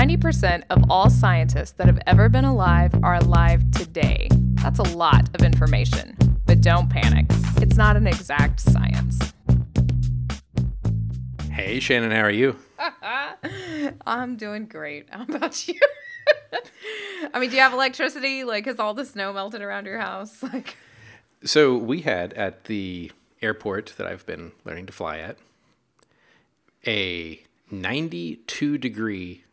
[0.00, 4.30] 90% of all scientists that have ever been alive are alive today.
[4.54, 6.16] That's a lot of information.
[6.46, 7.26] But don't panic,
[7.60, 9.34] it's not an exact science.
[11.50, 12.56] Hey, Shannon, how are you?
[14.06, 15.10] I'm doing great.
[15.10, 15.78] How about you?
[17.34, 18.42] I mean, do you have electricity?
[18.42, 20.42] Like, has all the snow melted around your house?
[20.50, 20.78] Like,
[21.44, 23.12] So, we had at the
[23.42, 25.36] airport that I've been learning to fly at
[26.86, 29.44] a 92 degree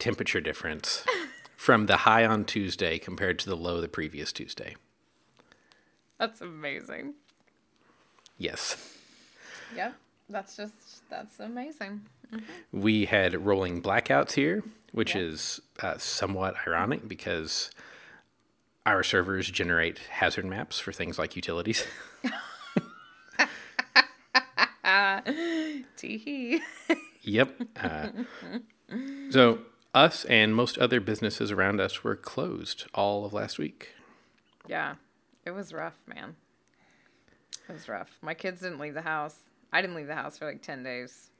[0.00, 1.04] temperature difference
[1.56, 4.74] from the high on Tuesday compared to the low the previous Tuesday.
[6.18, 7.14] that's amazing.
[8.38, 8.76] Yes.
[9.76, 9.94] Yep,
[10.28, 12.00] that's just, that's amazing.
[12.72, 15.20] We had rolling blackouts here, which Yeah.
[15.22, 17.70] is uh, somewhat ironic because
[18.86, 21.84] our servers generate hazard maps for things like utilities.
[25.96, 26.60] Tee
[27.22, 27.60] Yep.
[27.80, 28.08] Uh,
[29.30, 29.58] so,
[29.94, 33.94] us and most other businesses around us were closed all of last week.
[34.68, 34.94] Yeah,
[35.44, 36.36] it was rough, man.
[37.68, 38.18] It was rough.
[38.22, 39.36] My kids didn't leave the house.
[39.72, 41.30] I didn't leave the house for like 10 days.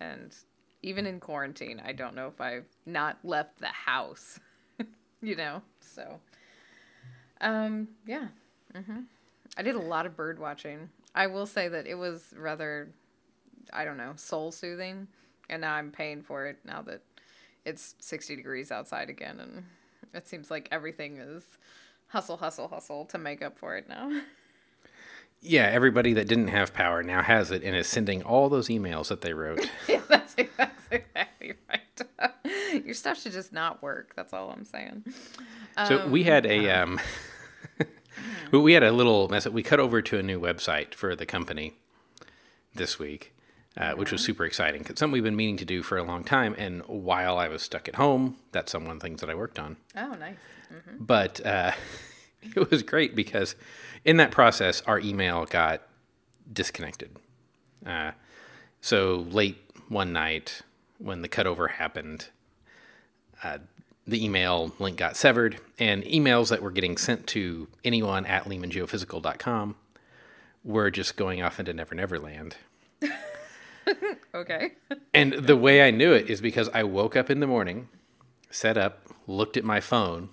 [0.00, 0.34] And
[0.82, 4.38] even in quarantine, I don't know if I've not left the house,
[5.22, 5.62] you know?
[5.80, 6.20] So,
[7.40, 8.28] um, yeah.
[8.74, 9.00] hmm
[9.56, 10.88] I did a lot of bird watching.
[11.14, 12.90] I will say that it was rather,
[13.72, 15.08] I don't know, soul soothing.
[15.50, 17.00] And now I'm paying for it now that
[17.68, 19.38] it's 60 degrees outside again.
[19.40, 19.64] And
[20.14, 21.44] it seems like everything is
[22.08, 24.10] hustle, hustle, hustle to make up for it now.
[25.40, 29.06] Yeah, everybody that didn't have power now has it and is sending all those emails
[29.06, 29.70] that they wrote.
[29.88, 32.84] yeah, that's, that's exactly right.
[32.84, 34.14] Your stuff should just not work.
[34.16, 35.04] That's all I'm saying.
[35.86, 37.00] So we had a um,
[38.50, 39.46] we had a little mess.
[39.46, 41.74] We cut over to a new website for the company
[42.74, 43.32] this week,
[43.78, 44.82] uh, which was super exciting.
[44.84, 46.54] 'cause something we've been meaning to do for a long time.
[46.58, 49.34] And while I was stuck at home, that's some one of the things that I
[49.34, 49.76] worked on.
[49.96, 50.36] Oh, nice.
[50.98, 51.72] But uh,
[52.42, 53.54] it was great because
[54.04, 55.82] in that process, our email got
[56.52, 57.16] disconnected.
[57.86, 58.12] Uh,
[58.80, 59.58] so late
[59.88, 60.62] one night,
[60.98, 62.28] when the cutover happened,
[63.44, 63.58] uh,
[64.06, 69.76] the email link got severed, and emails that were getting sent to anyone at lehmangeophysical.com
[70.64, 72.56] were just going off into Never Never Land.
[74.34, 74.72] Okay.
[75.14, 77.88] And the way I knew it is because I woke up in the morning,
[78.50, 80.28] set up, looked at my phone,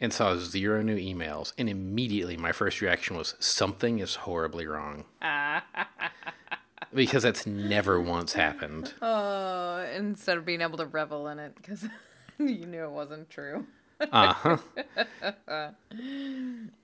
[0.00, 1.52] and saw zero new emails.
[1.58, 5.06] And immediately my first reaction was something is horribly wrong.
[6.94, 8.94] because that's never once happened.
[9.02, 11.86] Uh, instead of being able to revel in it because
[12.38, 13.66] you knew it wasn't true.
[14.00, 14.56] Uh huh.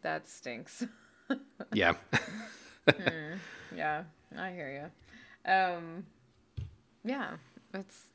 [0.03, 0.84] That stinks.
[1.72, 1.94] Yeah.
[3.75, 4.04] Yeah,
[4.36, 5.06] I hear you.
[5.47, 6.07] Um,
[7.05, 7.37] yeah,
[7.73, 8.07] it's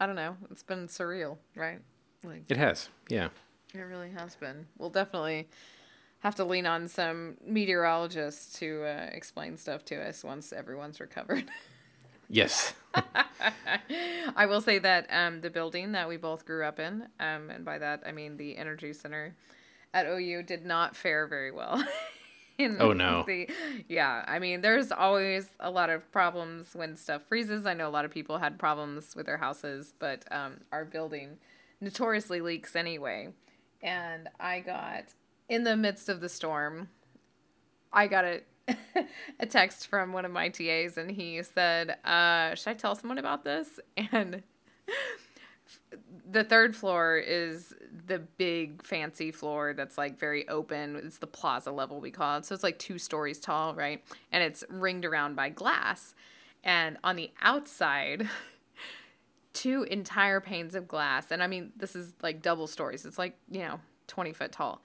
[0.00, 0.36] I don't know.
[0.50, 1.80] It's been surreal, right?
[2.24, 2.88] Like It has.
[3.08, 3.28] Yeah.
[3.74, 4.66] it really has been.
[4.78, 5.48] We'll definitely
[6.20, 11.44] have to lean on some meteorologists to uh, explain stuff to us once everyone's recovered.
[12.30, 12.74] Yes.
[14.36, 17.64] I will say that um, the building that we both grew up in, um, and
[17.64, 19.34] by that I mean the Energy Center
[19.94, 21.82] at OU, did not fare very well.
[22.58, 23.24] in Oh, no.
[23.26, 23.48] The,
[23.88, 27.66] yeah, I mean, there's always a lot of problems when stuff freezes.
[27.66, 31.38] I know a lot of people had problems with their houses, but um, our building
[31.80, 33.28] notoriously leaks anyway.
[33.82, 35.04] And I got
[35.48, 36.88] in the midst of the storm,
[37.92, 38.42] I got a
[39.40, 43.18] a text from one of my TAs, and he said, uh, "Should I tell someone
[43.18, 43.80] about this?"
[44.12, 44.42] And
[46.30, 47.74] the third floor is
[48.06, 50.96] the big fancy floor that's like very open.
[50.96, 52.44] It's the plaza level we call it.
[52.44, 54.04] So it's like two stories tall, right?
[54.30, 56.14] And it's ringed around by glass.
[56.62, 58.28] And on the outside,
[59.52, 63.06] two entire panes of glass, and I mean, this is like double stories.
[63.06, 64.82] It's like, you know, 20 foot tall,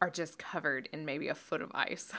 [0.00, 2.12] are just covered in maybe a foot of ice.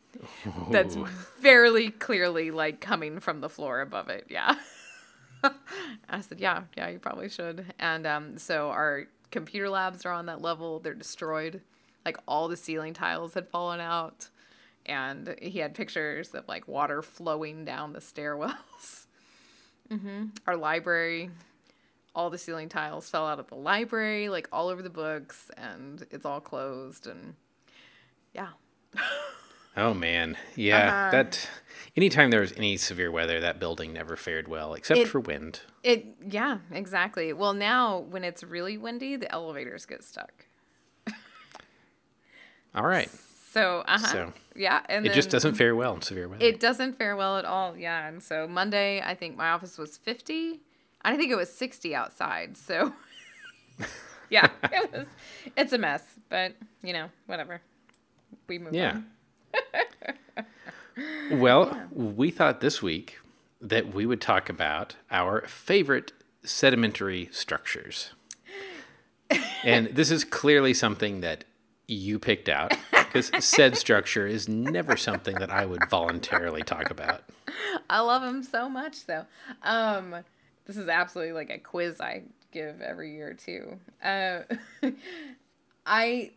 [0.70, 0.96] That's
[1.40, 4.26] fairly clearly like coming from the floor above it.
[4.30, 4.56] Yeah.
[6.10, 7.72] I said, yeah, yeah, you probably should.
[7.78, 10.78] And um, so our computer labs are on that level.
[10.80, 11.60] They're destroyed.
[12.04, 14.28] Like all the ceiling tiles had fallen out.
[14.84, 19.06] And he had pictures of like water flowing down the stairwells.
[19.90, 21.30] hmm Our library,
[22.14, 26.06] all the ceiling tiles fell out of the library, like all over the books, and
[26.10, 27.06] it's all closed.
[27.06, 27.34] And
[28.34, 28.48] yeah.
[29.76, 30.86] Oh man, yeah.
[30.88, 31.10] Uh-huh.
[31.12, 31.48] That
[31.96, 35.60] anytime there was any severe weather, that building never fared well, except It- for wind.
[35.82, 37.32] It yeah, exactly.
[37.32, 40.46] Well, now when it's really windy, the elevators get stuck.
[42.74, 43.10] All right,
[43.50, 44.06] So, uh-huh.
[44.06, 46.44] So, yeah, and it just doesn't fare well in severe weather.
[46.44, 47.76] It doesn't fare well at all.
[47.76, 50.60] Yeah, and so Monday, I think my office was 50.
[51.02, 52.56] I think it was 60 outside.
[52.56, 52.92] So
[54.30, 55.06] yeah, it was
[55.56, 57.60] it's a mess, but you know, whatever.
[58.48, 58.92] We move Yeah.
[58.92, 59.06] on.
[61.30, 63.18] Well, we thought this week
[63.60, 66.12] that we would talk about our favorite
[66.44, 68.12] sedimentary structures.
[69.64, 71.44] and this is clearly something that
[71.88, 77.22] you picked out because sed structure is never something that I would voluntarily talk about.
[77.88, 79.24] I love them so much though.
[79.62, 80.16] Um
[80.64, 82.22] this is absolutely like a quiz I
[82.52, 83.78] give every year too.
[84.02, 84.40] Uh
[85.86, 86.30] I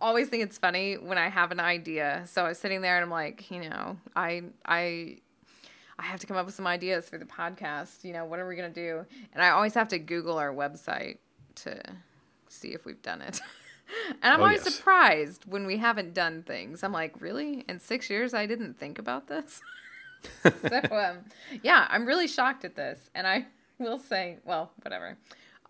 [0.00, 2.22] always think it's funny when I have an idea.
[2.26, 5.18] So I was sitting there and I'm like, you know, I I
[5.98, 8.04] I have to come up with some ideas for the podcast.
[8.04, 9.04] You know, what are we gonna do?
[9.32, 11.18] And I always have to Google our website
[11.56, 11.80] to
[12.48, 13.40] see if we've done it.
[14.22, 14.74] and I'm Oh, always yes.
[14.76, 16.82] surprised when we haven't done things.
[16.82, 17.64] I'm like, really?
[17.68, 19.60] In six years, I didn't think about this.
[20.42, 20.52] so
[20.90, 21.18] um,
[21.62, 23.46] yeah, I'm really shocked at this, and I
[23.78, 25.16] will say, well, whatever.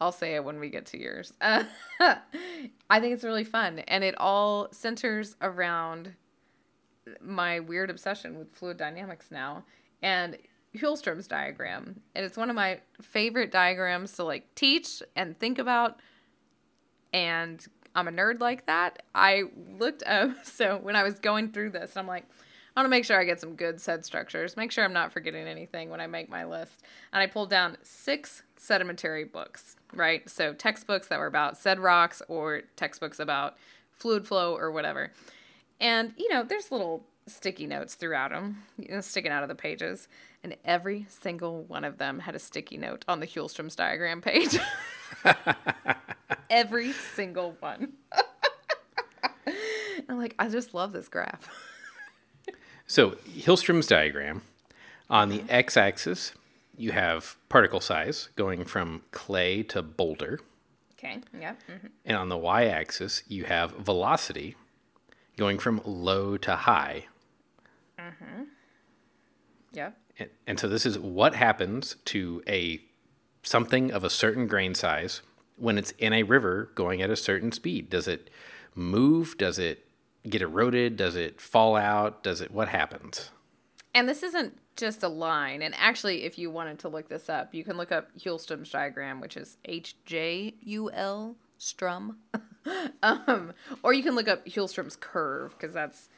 [0.00, 1.32] I'll say it when we get to yours.
[1.40, 1.64] Uh,
[2.90, 6.14] I think it's really fun, and it all centers around
[7.20, 9.64] my weird obsession with fluid dynamics now
[10.02, 10.36] and
[10.76, 12.00] Hjulström's diagram.
[12.14, 16.00] And it's one of my favorite diagrams to like teach and think about.
[17.12, 17.64] And
[17.94, 19.02] I'm a nerd like that.
[19.14, 19.44] I
[19.78, 22.24] looked up, so when I was going through this, I'm like,
[22.76, 25.10] I want to make sure I get some good sed structures, make sure I'm not
[25.10, 26.82] forgetting anything when I make my list.
[27.10, 30.28] And I pulled down six sedimentary books, right?
[30.28, 33.56] So textbooks that were about sed rocks or textbooks about
[33.92, 35.10] fluid flow or whatever.
[35.80, 39.54] And, you know, there's little sticky notes throughout them, you know, sticking out of the
[39.54, 40.06] pages.
[40.44, 44.58] And every single one of them had a sticky note on the Hjulström's diagram page.
[46.50, 47.94] every single one.
[50.08, 51.48] I'm like, I just love this graph.
[52.86, 54.42] So, Hjulström's diagram
[55.10, 56.32] on the x axis,
[56.76, 60.40] you have particle size going from clay to boulder.
[60.98, 61.54] Okay, yeah.
[61.68, 61.90] mhm.
[62.04, 64.56] And on the y axis, you have velocity
[65.36, 67.06] going from low to high.
[67.98, 68.46] Mhm.
[69.72, 69.98] Yep.
[70.18, 72.80] And, and so this is what happens to a
[73.42, 75.22] something of a certain grain size
[75.56, 77.90] when it's in a river going at a certain speed.
[77.90, 78.30] Does it
[78.74, 79.36] move?
[79.38, 79.85] Does it
[80.30, 80.96] get eroded?
[80.96, 82.22] Does it fall out?
[82.22, 83.30] Does it what happens?
[83.94, 85.62] And this isn't just a line.
[85.62, 89.20] And actually, if you wanted to look this up, you can look up Hjulström's diagram,
[89.20, 92.18] which is H J U L Strum.
[93.02, 93.52] um,
[93.82, 96.08] or you can look up Hjulström's curve because that's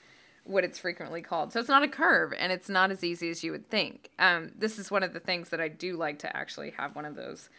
[0.44, 1.52] what it's frequently called.
[1.52, 4.11] So it's not a curve, and it's not as easy as you would think.
[4.19, 7.04] Um, this is one of the things that I do like to actually have one
[7.04, 7.50] of those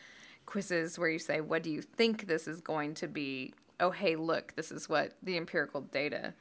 [0.45, 4.15] quizzes where you say, "What do you think this is going to be?" Oh, hey,
[4.15, 6.33] look, this is what the empirical data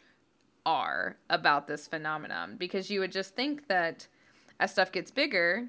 [0.67, 4.07] are about this phenomenon because you would just think that
[4.61, 5.69] as stuff gets bigger,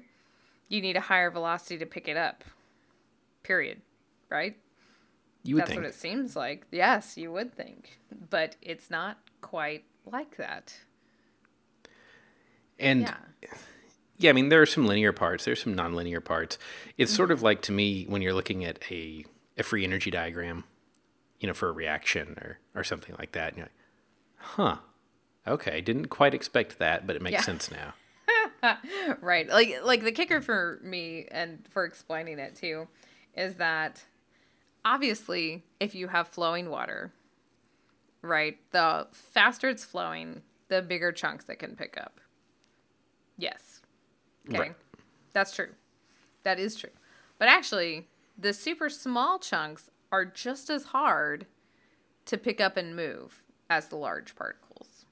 [0.68, 2.44] you need a higher velocity to pick it up.
[3.42, 3.80] Period.
[4.28, 4.56] Right?
[5.42, 5.82] You would That's think.
[5.82, 6.66] what it seems like.
[6.70, 7.98] Yes, you would think.
[8.30, 10.74] But it's not quite like that.
[12.78, 13.16] And Yeah.
[14.18, 16.58] Yeah, I mean there are some linear parts, there's some nonlinear parts.
[16.98, 17.16] It's Mm-hmm.
[17.16, 19.24] sort of like to me when you're looking at a
[19.56, 20.64] a free energy diagram,
[21.40, 23.72] you know, for a reaction or or something like that, and you're like,
[24.36, 24.76] huh.
[25.46, 27.40] Okay, didn't quite expect that, but it makes Yeah.
[27.42, 27.94] sense now.
[29.22, 29.48] right.
[29.48, 32.88] Like like the kicker for me and for explaining it too
[33.34, 34.04] is that
[34.84, 37.12] obviously if you have flowing water,
[38.22, 42.20] right, the faster it's flowing, the bigger chunks it can pick up.
[43.38, 43.80] Yes.
[44.48, 44.58] Okay.
[44.58, 44.74] Right.
[45.32, 45.70] That's true.
[46.42, 46.90] That is true.
[47.38, 51.46] But actually, the super small chunks are just as hard
[52.26, 55.04] to pick up and move as the large particles.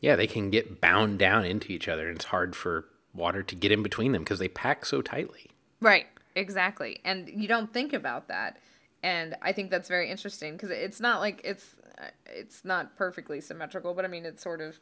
[0.00, 3.54] Yeah, they can get bound down into each other and it's hard for water to
[3.54, 5.50] get in between them because they pack so tightly.
[5.80, 7.00] Right, exactly.
[7.04, 8.58] And you don't think about that.
[9.02, 13.40] And I think that's very interesting because it's not like it's uh, it's not perfectly
[13.40, 14.78] symmetrical, but I mean it's sort of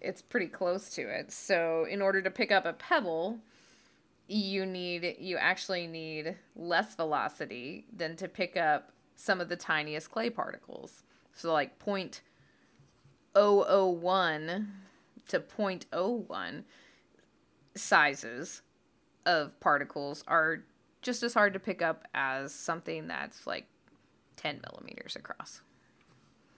[0.00, 1.32] it's pretty close to it.
[1.32, 3.38] So in order to pick up a pebble,
[4.28, 10.10] you need you actually need less velocity than to pick up some of the tiniest
[10.10, 11.02] clay particles.
[11.32, 12.22] So like point
[13.34, 14.72] oh oh one
[15.28, 16.64] to point oh one
[17.74, 18.62] sizes
[19.24, 20.62] of particles are
[21.02, 23.66] just as hard to pick up as something that's like
[24.36, 25.60] 10 millimeters across.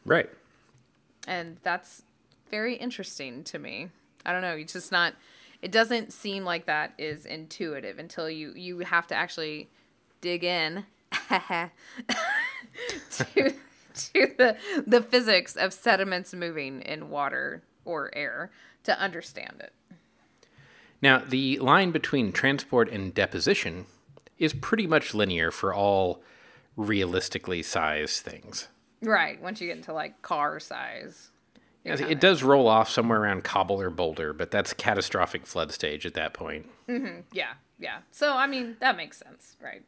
[0.04, 0.30] Right.
[1.26, 2.02] And that's
[2.50, 3.88] very interesting to me.
[4.24, 5.14] I don't know, it's just not
[5.62, 9.68] it doesn't seem like that is intuitive until you you have to actually
[10.20, 10.84] dig in
[11.20, 11.70] to
[13.94, 18.50] to the the physics of sediments moving in water or air
[18.84, 19.72] to understand it.
[21.00, 23.86] Now, the line between transport and deposition
[24.38, 26.22] is pretty much linear for all
[26.76, 28.68] realistically sized things.
[29.02, 29.40] Right.
[29.40, 31.30] Once you get into like car size.
[31.90, 36.14] It does roll off somewhere around Cobble or Boulder, but that's catastrophic flood stage at
[36.14, 36.66] that point.
[36.88, 37.20] Mm-hmm.
[37.32, 37.54] Yeah.
[37.78, 37.98] Yeah.
[38.10, 39.56] So, I mean, that makes sense.
[39.62, 39.82] Right.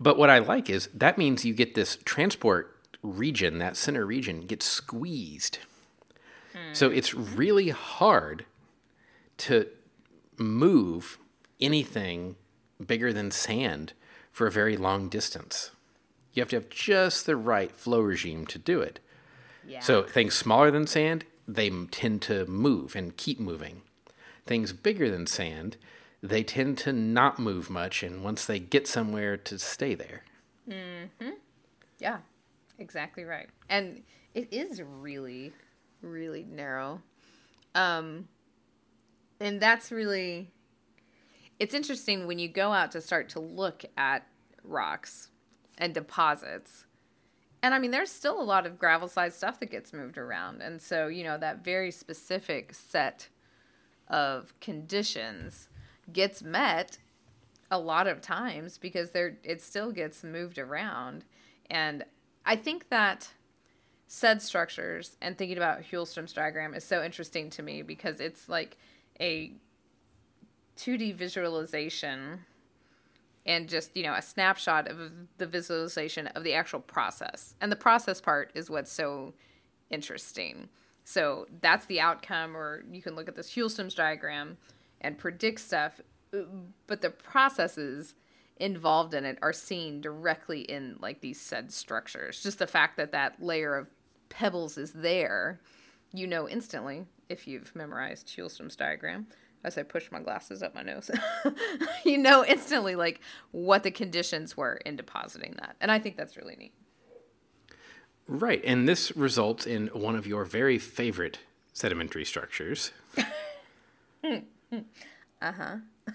[0.00, 4.42] But what I like is that means you get this transport region, that center region,
[4.42, 5.58] gets squeezed.
[6.52, 6.72] Hmm.
[6.72, 8.44] So it's really hard
[9.38, 9.66] to
[10.36, 11.18] move
[11.60, 12.36] anything
[12.84, 13.92] bigger than sand
[14.30, 15.72] for a very long distance.
[16.32, 19.00] You have to have just the right flow regime to do it.
[19.68, 19.80] Yeah.
[19.80, 23.82] So things smaller than sand, they tend to move and keep moving.
[24.46, 25.76] Things bigger than sand,
[26.22, 30.22] they tend to not move much, and once they get somewhere, to stay there.
[30.68, 31.30] Hmm.
[31.98, 32.18] Yeah,
[32.78, 33.48] exactly right.
[33.68, 34.02] And
[34.34, 35.52] it is really,
[36.02, 37.02] really narrow.
[37.74, 38.28] Um,
[39.40, 40.50] and that's really,
[41.58, 44.26] it's interesting when you go out to start to look at
[44.64, 45.28] rocks
[45.76, 46.86] and deposits.
[47.62, 50.62] And I mean, there's still a lot of gravel sized stuff that gets moved around.
[50.62, 53.28] And so, you know, that very specific set
[54.08, 55.68] of conditions
[56.12, 56.98] gets met
[57.70, 61.24] a lot of times because there it still gets moved around
[61.70, 62.04] and
[62.46, 63.28] i think that
[64.06, 68.78] sed structures and thinking about Hjulström's diagram is so interesting to me because it's like
[69.20, 69.52] a
[70.78, 72.40] 2D visualization
[73.48, 74.98] and just, you know, a snapshot of
[75.38, 77.54] the visualization of the actual process.
[77.62, 79.32] And the process part is what's so
[79.88, 80.68] interesting.
[81.02, 84.58] So that's the outcome, or you can look at this Hjulström's diagram
[85.00, 86.02] and predict stuff,
[86.86, 88.14] but the processes
[88.58, 92.42] involved in it are seen directly in like these sed structures.
[92.42, 93.88] Just the fact that that layer of
[94.28, 95.58] pebbles is there,
[96.12, 99.26] you know instantly if you've memorized Hjulström's diagram.
[99.64, 101.10] As I push my glasses up my nose,
[102.04, 106.36] you know instantly like what the conditions were in depositing that, and I think that's
[106.36, 106.72] really neat.
[108.26, 111.38] Right, and this results in one of your very favorite
[111.72, 112.92] sedimentary structures.
[114.24, 114.40] uh
[115.40, 115.76] huh.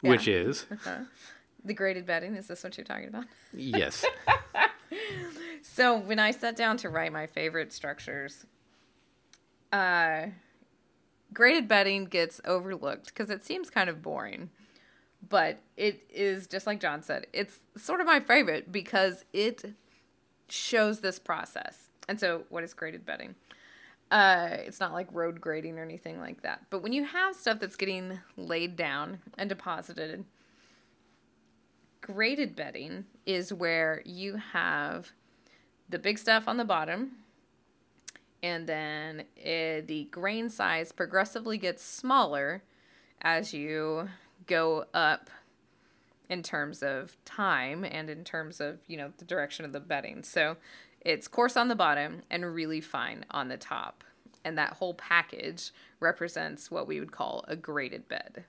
[0.00, 0.98] Which is Uh-huh.
[1.64, 3.24] The graded bedding is this what you're talking about?
[3.52, 4.04] yes,
[5.62, 8.46] So when I sat down to write my favorite structures,
[9.72, 10.26] uh,
[11.32, 14.50] graded bedding gets overlooked because it seems kind of boring.
[15.26, 19.74] But it is just like John said, it's sort of my favorite because it
[20.48, 21.88] shows this process.
[22.08, 23.34] And so, what is graded bedding?
[24.10, 26.62] Uh, it's not like road grading or anything like that.
[26.70, 30.24] But when you have stuff that's getting laid down and deposited,
[32.00, 35.12] graded bedding is where you have
[35.88, 37.12] the big stuff on the bottom
[38.42, 42.62] and then eh, the grain size progressively gets smaller
[43.20, 44.08] as you
[44.46, 45.30] go up
[46.28, 50.22] in terms of time and in terms of you know the direction of the bedding.
[50.22, 50.56] So
[51.00, 54.04] it's coarse on the bottom and really fine on the top.
[54.44, 58.44] And that whole package represents what we would call a graded bed.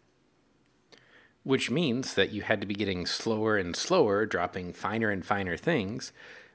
[1.43, 5.57] Which means that you had to be getting slower and slower, dropping finer and finer
[5.57, 6.11] things,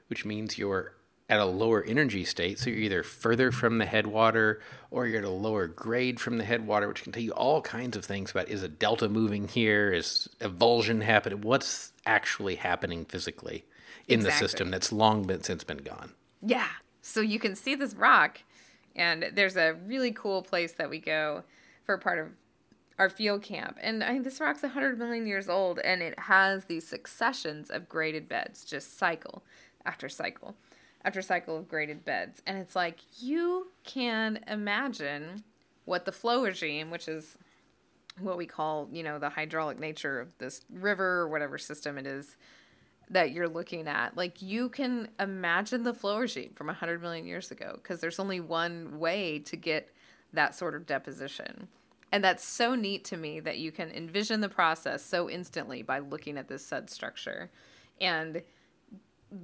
[0.07, 0.94] which means you're
[1.27, 2.59] at a lower energy state.
[2.59, 6.43] So you're either further from the headwater or you're at a lower grade from the
[6.43, 9.91] headwater, which can tell you all kinds of things about is a delta moving here?
[9.91, 11.41] Is avulsion happening?
[11.41, 13.65] What's actually happening physically
[14.07, 16.13] in the system that's long been since been gone?
[16.41, 16.67] Yeah.
[17.01, 18.41] So you can see this rock,
[18.95, 21.43] and there's a really cool place that we go
[21.83, 22.27] for part of
[22.97, 23.77] our field camp.
[23.81, 27.89] And I think this rock's 100 million years old, and it has these successions of
[27.89, 29.43] graded beds, just cycle
[29.85, 30.55] after cycle
[31.05, 32.41] after cycle of graded beds.
[32.45, 35.43] And it's like you can imagine
[35.85, 37.37] what the flow regime, which is
[38.19, 42.07] what we call, you know, the hydraulic nature of this river or whatever system it
[42.07, 42.35] is
[43.09, 44.17] that you're looking at.
[44.17, 48.39] Like you can imagine the flow regime from 100 million years ago because there's only
[48.39, 49.91] one way to get
[50.33, 51.67] that sort of deposition.
[52.11, 55.99] And that's so neat to me that you can envision the process so instantly by
[55.99, 57.51] looking at this sed structure.
[58.01, 58.41] And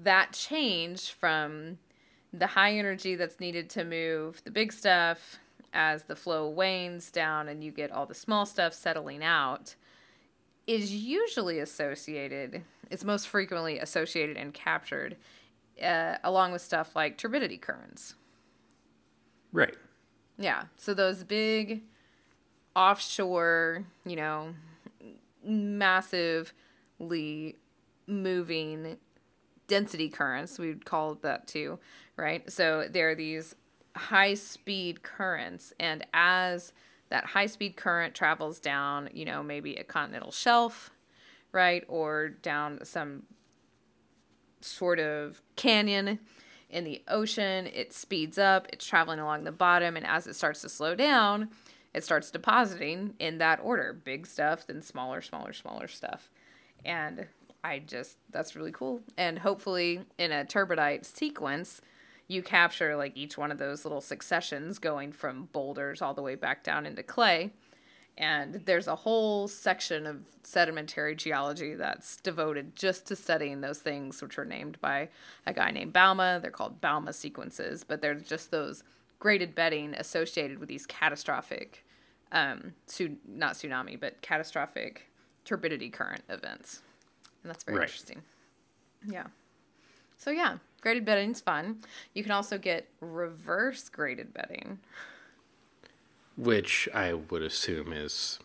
[0.04, 1.78] that change from
[2.32, 5.40] the high energy that's needed to move the big stuff
[5.74, 9.76] as the flow wanes down and you get all the small stuff settling out
[10.68, 15.18] is usually associated, it's most frequently associated and captured
[15.84, 18.16] uh, along with stuff like turbidity currents.
[19.52, 19.76] Right.
[20.38, 20.64] Yeah.
[20.78, 21.84] So those big
[22.76, 24.54] offshore, you know,
[25.44, 26.56] massively
[28.08, 28.98] moving
[29.72, 31.80] density currents, we would call that too,
[32.18, 32.52] right?
[32.52, 33.56] So there are these
[33.96, 36.74] high speed currents, and as
[37.08, 40.92] that high speed current travels down, you know, maybe a continental shelf,
[41.54, 41.86] right?
[41.88, 43.24] Or down some
[44.60, 46.20] sort of canyon
[46.70, 47.68] in the ocean.
[47.68, 51.50] It speeds up, it's traveling along the bottom, and as it starts to slow down,
[51.94, 56.30] it starts depositing in that order big stuff, then smaller, smaller, smaller stuff.
[56.84, 57.28] And
[57.64, 59.02] I just, that's really cool.
[59.18, 61.82] And hopefully, in a turbidite sequence,
[62.28, 66.36] you capture like each one of those little successions going from boulders all the way
[66.36, 67.52] back down into clay.
[68.18, 74.22] And there's a whole section of sedimentary geology that's devoted just to studying those things,
[74.22, 75.10] which are named by
[75.46, 76.42] a guy named Bouma.
[76.42, 78.84] They're called Bouma sequences, but they're just those
[79.20, 81.86] graded bedding associated with these catastrophic,
[82.32, 85.10] um, su- not tsunami, but catastrophic
[85.46, 86.82] turbidity current events.
[87.44, 87.84] And that's very Right.
[87.86, 88.22] interesting.
[89.08, 89.28] Yeah.
[90.18, 91.80] So, yeah, graded bedding's fun.
[92.14, 94.80] You can also get reverse graded bedding.
[96.38, 98.40] Which I would assume is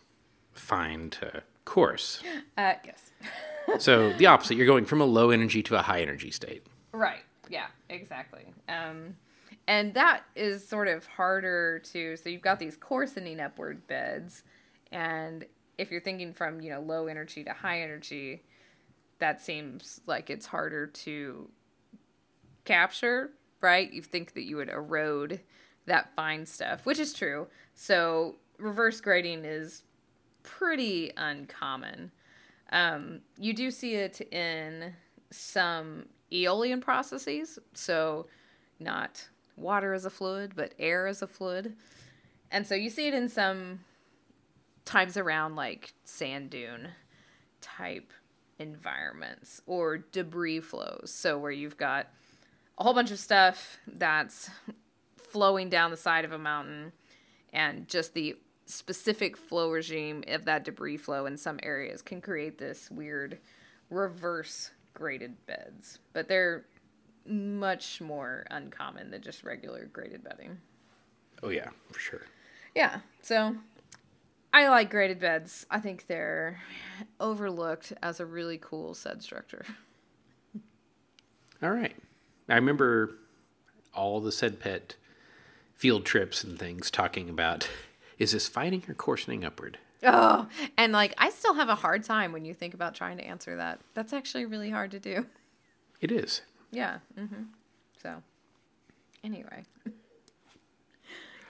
[0.53, 2.21] fine to coarse.
[2.57, 3.11] Uh, yes.
[3.79, 4.55] so the opposite.
[4.57, 6.65] You're going from a low energy to a high energy state.
[6.91, 7.21] Right.
[7.49, 8.45] Yeah, exactly.
[8.67, 9.15] Um,
[9.67, 12.17] and that is sort of harder to.
[12.17, 14.43] So you've got these coarsening upward beds,
[14.91, 15.45] and
[15.77, 18.41] if you're thinking from you know low energy to high energy,
[19.19, 21.49] that seems like it's harder to
[22.65, 23.31] capture.
[23.59, 23.91] Right?
[23.91, 25.41] You think that you would erode
[25.87, 27.47] that fine stuff, which is true.
[27.73, 29.83] So reverse grading is
[30.43, 32.11] pretty uncommon.
[32.71, 34.93] Um, you do see it in
[35.31, 38.27] some aeolian processes, so
[38.79, 41.75] not water as a fluid, but air as a fluid.
[42.51, 43.79] And so you see it in some
[44.85, 46.89] times around like sand dune
[47.61, 48.11] type
[48.59, 51.11] environments or debris flows.
[51.13, 52.07] So where you've got
[52.77, 54.49] a whole bunch of stuff that's
[55.17, 56.91] flowing down the side of a mountain
[57.53, 62.57] and just the specific flow regime of that debris flow in some areas can create
[62.57, 63.39] this weird
[63.89, 65.99] reverse graded beds.
[66.13, 66.65] But they're
[67.25, 70.57] much more uncommon than just regular graded bedding.
[71.43, 72.21] Oh yeah, for sure.
[72.75, 73.55] Yeah, so
[74.53, 75.65] I like graded beds.
[75.69, 76.61] I think they're
[77.19, 79.65] overlooked as a really cool sed structure.
[81.61, 81.95] All right.
[82.49, 83.17] I remember
[83.93, 84.95] all the sed pet
[85.75, 87.69] field trips and things talking about
[88.17, 89.77] is this fining or coarsening upward?
[90.03, 93.23] Oh, and like I still have a hard time when you think about trying to
[93.25, 93.79] answer that.
[93.95, 95.25] That's actually really hard to do.
[95.99, 96.41] It is.
[96.71, 96.99] Yeah.
[97.17, 97.43] Mm-hmm.
[98.01, 98.21] So,
[99.23, 99.63] anyway,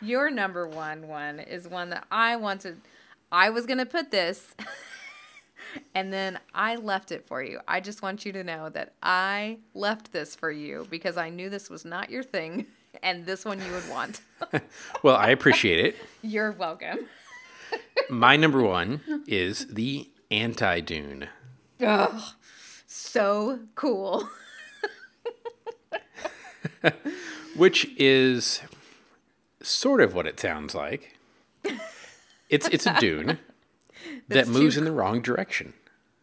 [0.01, 2.81] your number one one is one that I wanted.
[3.31, 4.55] I was gonna put this,
[5.95, 7.59] and then I left it for you.
[7.67, 11.49] I just want you to know that I left this for you because I knew
[11.49, 12.65] this was not your thing,
[13.03, 14.21] and this one you would want.
[15.03, 15.95] Well, I appreciate it.
[16.21, 16.99] You're welcome.
[18.09, 21.27] My number one is the anti dune.
[21.81, 22.33] Oh,
[22.87, 24.29] so cool.
[27.55, 28.61] which is
[29.61, 31.15] sort of what it sounds like.
[32.49, 33.39] It's it's a dune
[34.29, 35.73] that moves in the wrong direction.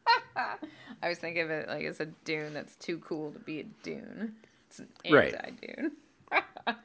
[0.36, 3.64] I was thinking of it like it's a dune that's too cool to be a
[3.82, 4.36] dune.
[4.68, 5.34] It's an Right.
[5.34, 5.92] anti-dune.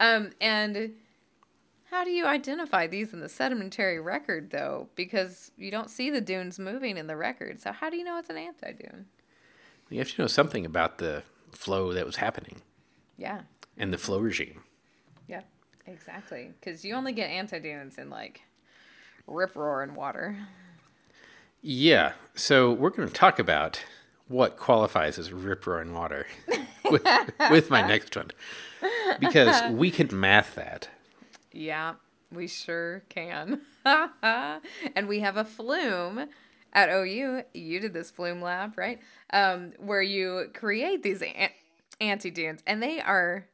[0.00, 0.92] um, and
[1.90, 4.88] how do you identify these in the sedimentary record though?
[4.94, 7.60] Because you don't see the dunes moving in the record.
[7.60, 9.06] So how do you know it's an anti-dune?
[9.90, 12.60] You have to know something about the flow that was happening
[13.16, 13.42] Yeah.
[13.76, 14.62] and the flow regime.
[15.28, 15.42] Yeah.
[15.88, 16.50] Exactly.
[16.60, 18.42] Because you only get anti-dunes in like
[19.26, 20.36] rip roaring water.
[21.62, 23.82] Yeah, so we're going to talk about
[24.28, 26.26] what qualifies as rip roaring water
[26.90, 27.02] with,
[27.50, 28.30] with my next one
[29.18, 30.88] because we can math that.
[31.50, 31.94] Yeah,
[32.30, 33.62] we sure can.
[33.84, 36.28] and we have a flume
[36.72, 37.42] at OU.
[37.54, 39.00] You did this flume lab, right?
[39.32, 41.50] Um, where you create these an-
[42.00, 43.46] anti dunes, and they are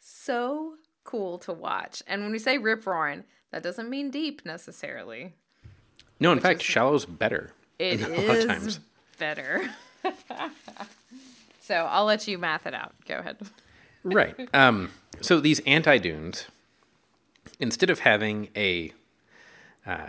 [0.00, 2.02] so cool to watch.
[2.06, 5.34] And when we say rip roaring, that doesn't mean deep necessarily.
[6.18, 7.52] No, in fact, shallow's better.
[7.78, 8.80] It a lot of times.
[9.18, 9.70] better.
[11.60, 12.94] so I'll let you math it out.
[13.06, 13.38] Go ahead.
[14.04, 14.48] right.
[14.54, 16.46] Um, so these anti dunes,
[17.58, 18.92] instead of having a
[19.86, 20.08] uh,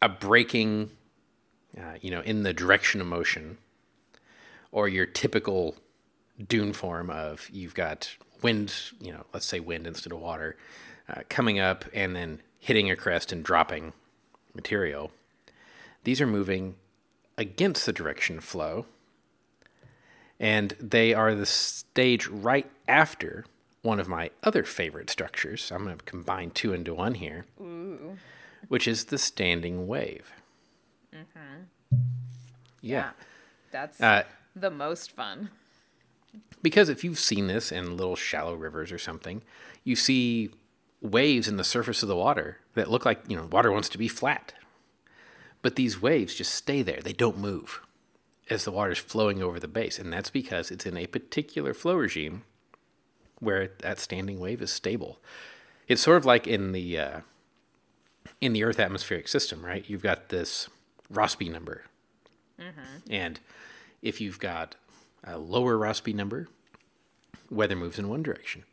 [0.00, 0.90] a breaking,
[1.76, 3.58] uh, you know, in the direction of motion,
[4.70, 5.76] or your typical
[6.46, 10.56] dune form of you've got wind, you know, let's say wind instead of water,
[11.08, 13.92] uh, coming up and then hitting a crest and dropping
[14.54, 15.10] material.
[16.04, 16.76] These are moving
[17.36, 18.86] against the direction of flow
[20.40, 23.44] and they are the stage right after
[23.82, 25.70] one of my other favorite structures.
[25.72, 27.44] I'm going to combine two into one here,
[28.68, 30.32] which is the standing wave.
[32.80, 33.10] Yeah.
[33.70, 34.22] That's Uh,
[34.54, 35.50] the most fun.
[36.62, 39.42] Because if you've seen this in little shallow rivers or something,
[39.84, 40.50] you see
[41.00, 43.98] waves in the surface of the water that look like, you know, water wants to
[43.98, 44.52] be flat.
[45.62, 47.00] But these waves just stay there.
[47.00, 47.82] They don't move
[48.50, 49.98] as the water's flowing over the base.
[49.98, 52.42] And that's because it's in a particular flow regime
[53.40, 55.18] where that standing wave is stable.
[55.86, 57.20] It's sort of like in the uh,
[58.40, 59.84] in the Earth atmospheric system, right?
[59.88, 60.68] You've got this
[61.12, 61.84] Rossby number,
[63.08, 63.40] and
[64.02, 64.74] if you've got
[65.24, 66.48] a lower Rossby number,
[67.50, 68.64] weather moves in one direction.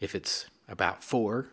[0.00, 1.48] If it's about four,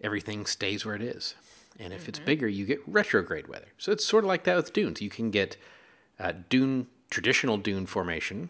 [0.00, 1.34] everything stays where it is.
[1.78, 3.68] And if it's bigger, you get retrograde weather.
[3.78, 5.00] So it's sort of like that with dunes.
[5.00, 5.56] You can get
[6.18, 8.48] uh, dune, traditional dune formation,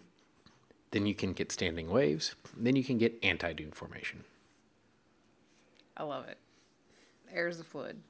[0.93, 4.25] then you can get standing waves, then you can get anti dune formation.
[5.97, 6.39] I love it.
[7.33, 8.01] Air's a fluid.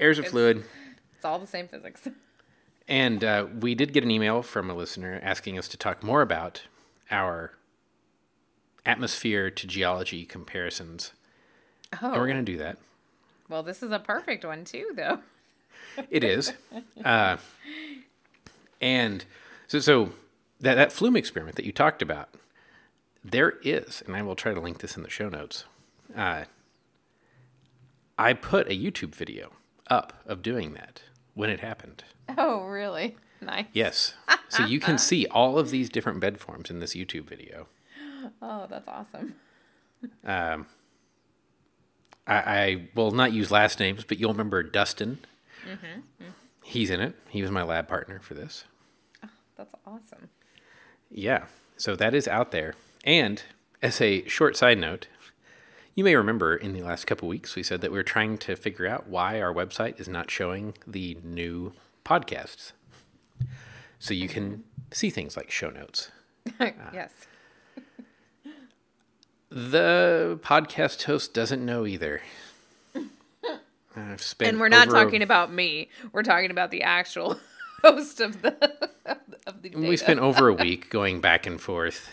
[0.00, 0.64] Air's a fluid.
[1.14, 2.08] It's all the same physics.
[2.88, 6.20] And uh, we did get an email from a listener asking us to talk more
[6.22, 6.62] about
[7.10, 7.52] our
[8.84, 11.12] atmosphere to geology comparisons.
[12.02, 12.78] Oh, And we're going to do that.
[13.48, 15.20] well, this is a perfect one too, though.
[16.10, 16.52] It is.
[17.04, 17.36] Uh,
[18.80, 19.24] and
[19.66, 20.12] so, so
[20.60, 22.28] that, that flume experiment that you talked about,
[23.24, 25.64] there is, and I will try to link this in the show notes.
[26.16, 26.44] Uh,
[28.18, 29.52] I put a YouTube video
[29.88, 31.02] up of doing that
[31.34, 32.04] when it happened.
[32.38, 33.16] Oh, really?
[33.40, 33.66] Nice.
[33.72, 34.14] Yes.
[34.48, 37.66] So you can see all of these different bed forms in this YouTube video.
[38.40, 39.34] Oh, that's awesome.
[40.24, 40.66] Um,
[42.26, 45.18] I, I will not use last names, but you'll remember Dustin.
[45.68, 46.02] Mhm.
[46.62, 47.16] He's in it.
[47.28, 48.64] He was my lab partner for this.
[49.24, 50.28] Oh, That's awesome.
[51.10, 51.46] Yeah.
[51.76, 52.74] So that is out there.
[53.04, 53.42] And
[53.82, 55.08] as a short side note,
[55.96, 58.54] you may remember in the last couple weeks we said that we were trying to
[58.54, 61.72] figure out why our website is not showing the new
[62.04, 62.72] podcasts.
[63.98, 66.10] So you can see things like show notes.
[66.60, 67.12] yes.
[69.50, 72.22] The podcast host doesn't know either.
[73.94, 75.88] I've spent And we're not over a- talking about me.
[76.12, 77.38] We're talking about the actual
[77.82, 78.52] host of the
[79.46, 79.78] of the data.
[79.88, 82.08] We spent over a week going back and forth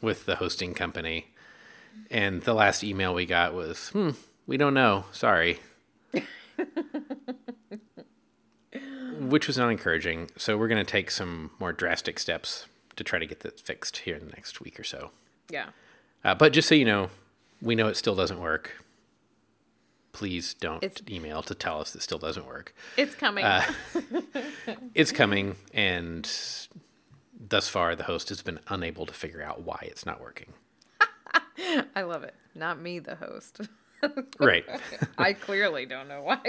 [0.00, 1.26] with the hosting company.
[2.12, 4.10] And the last email we got was, hmm,
[4.46, 5.06] we don't know.
[5.10, 5.58] Sorry.
[9.18, 10.30] Which was not encouraging.
[10.36, 13.98] So we're going to take some more drastic steps to try to get this fixed
[13.98, 15.10] here in the next week or so.
[15.50, 15.66] yeah.
[16.24, 17.10] Uh, but just so you know,
[17.62, 18.84] we know it still doesn't work.
[20.12, 22.74] Please don't It's- email to tell us it still doesn't work.
[22.96, 23.44] It's coming.
[23.44, 23.62] Uh,
[24.94, 26.28] It's coming, and
[27.38, 30.54] thus far, the host has been unable to figure out why it's not working.
[31.94, 32.34] I love it.
[32.54, 33.60] Not me, the host.
[34.40, 34.64] Right.
[35.18, 36.40] I clearly don't know why.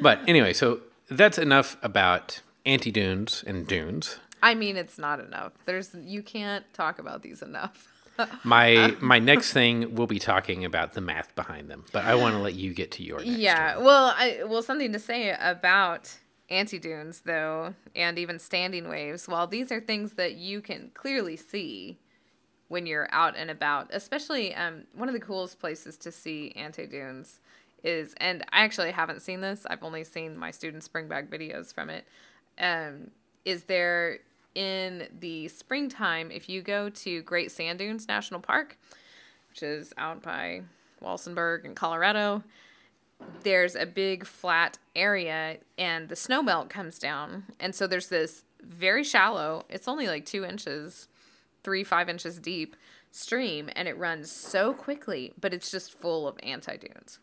[0.00, 4.18] but anyway, so that's enough about anti dunes and dunes.
[4.42, 5.52] I mean, it's not enough.
[5.64, 7.88] There's you can't talk about these enough.
[8.42, 12.34] My my next thing we'll be talking about the math behind them, but I want
[12.34, 13.76] to let you get to your next Yeah.
[13.76, 13.84] one.
[13.84, 16.18] Well, I well something to say about
[16.50, 19.28] anti dunes though, and even standing waves.
[19.28, 22.00] While these are things that you can clearly see
[22.66, 26.86] when you're out and about, especially um, one of the coolest places to see anti
[26.86, 27.38] dunes
[27.82, 29.66] is, and I actually haven't seen this.
[29.68, 32.06] I've only seen my students bring back videos from it.
[32.58, 33.10] Um,
[33.44, 34.18] is there
[34.54, 38.76] in the springtime if you go to Great Sand Dunes National Park,
[39.50, 40.62] which is out by
[41.02, 42.42] Walsenburg in Colorado
[43.42, 47.44] there's a big flat area and the snow melt comes down.
[47.58, 51.08] And so there's this very shallow, it's only like two inches,
[51.62, 52.76] three, five inches deep
[53.10, 57.18] stream, and it runs so quickly, but it's just full of anti dunes.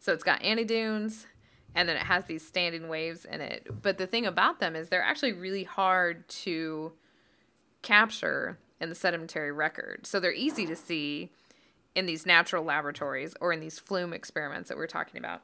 [0.00, 1.26] So it's got anti dunes
[1.74, 3.68] and then it has these standing waves in it.
[3.82, 6.92] But the thing about them is they're actually really hard to
[7.82, 10.06] capture in the sedimentary record.
[10.06, 11.30] So they're easy to see
[11.94, 15.42] in these natural laboratories or in these flume experiments that we're talking about.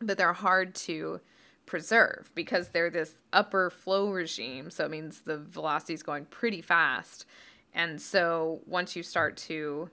[0.00, 1.20] But they're hard to
[1.66, 4.70] preserve because they're this upper flow regime.
[4.70, 7.26] So it means the velocity is going pretty fast.
[7.72, 9.90] And so once you start to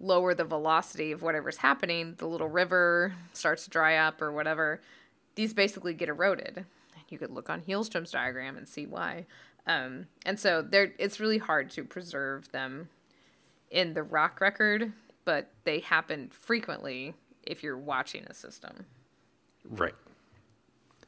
[0.00, 4.80] lower the velocity of whatever's happening, the little river starts to dry up or whatever,
[5.34, 6.64] these basically get eroded.
[7.08, 9.26] You could look on Hjulström's diagram and see why.
[9.66, 12.88] Um, and so they're, it's really hard to preserve them
[13.70, 14.92] in the rock record,
[15.24, 18.86] but they happen frequently if you're watching a system.
[19.68, 19.94] Right.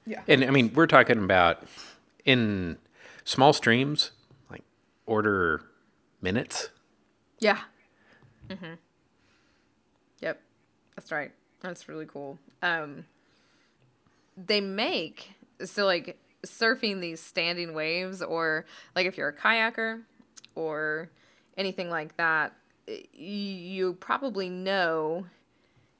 [0.06, 0.22] Yeah.
[0.26, 1.64] And I mean, we're talking about
[2.24, 2.78] in
[3.24, 4.12] small streams,
[4.50, 4.62] like
[5.06, 5.62] order
[6.20, 6.70] minutes
[7.40, 7.58] Yeah.
[8.48, 8.74] Mm-hmm.
[10.20, 10.40] Yep.
[10.96, 11.32] That's right.
[11.60, 12.38] That's really cool.
[12.62, 13.04] Um,
[14.36, 15.32] they make
[15.64, 20.02] so like surfing these standing waves, or like if you're a kayaker
[20.54, 21.10] or
[21.56, 22.54] anything like that,
[23.12, 25.26] you probably know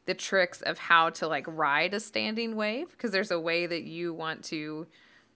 [0.07, 3.83] the tricks of how to like ride a standing wave because there's a way that
[3.83, 4.87] you want to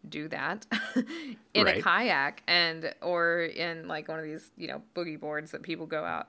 [0.08, 0.66] do that
[1.54, 1.78] in right.
[1.78, 5.86] a kayak and or in like one of these you know boogie boards that people
[5.86, 6.28] go out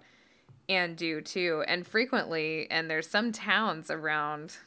[0.70, 4.58] and do too and frequently and there's some towns around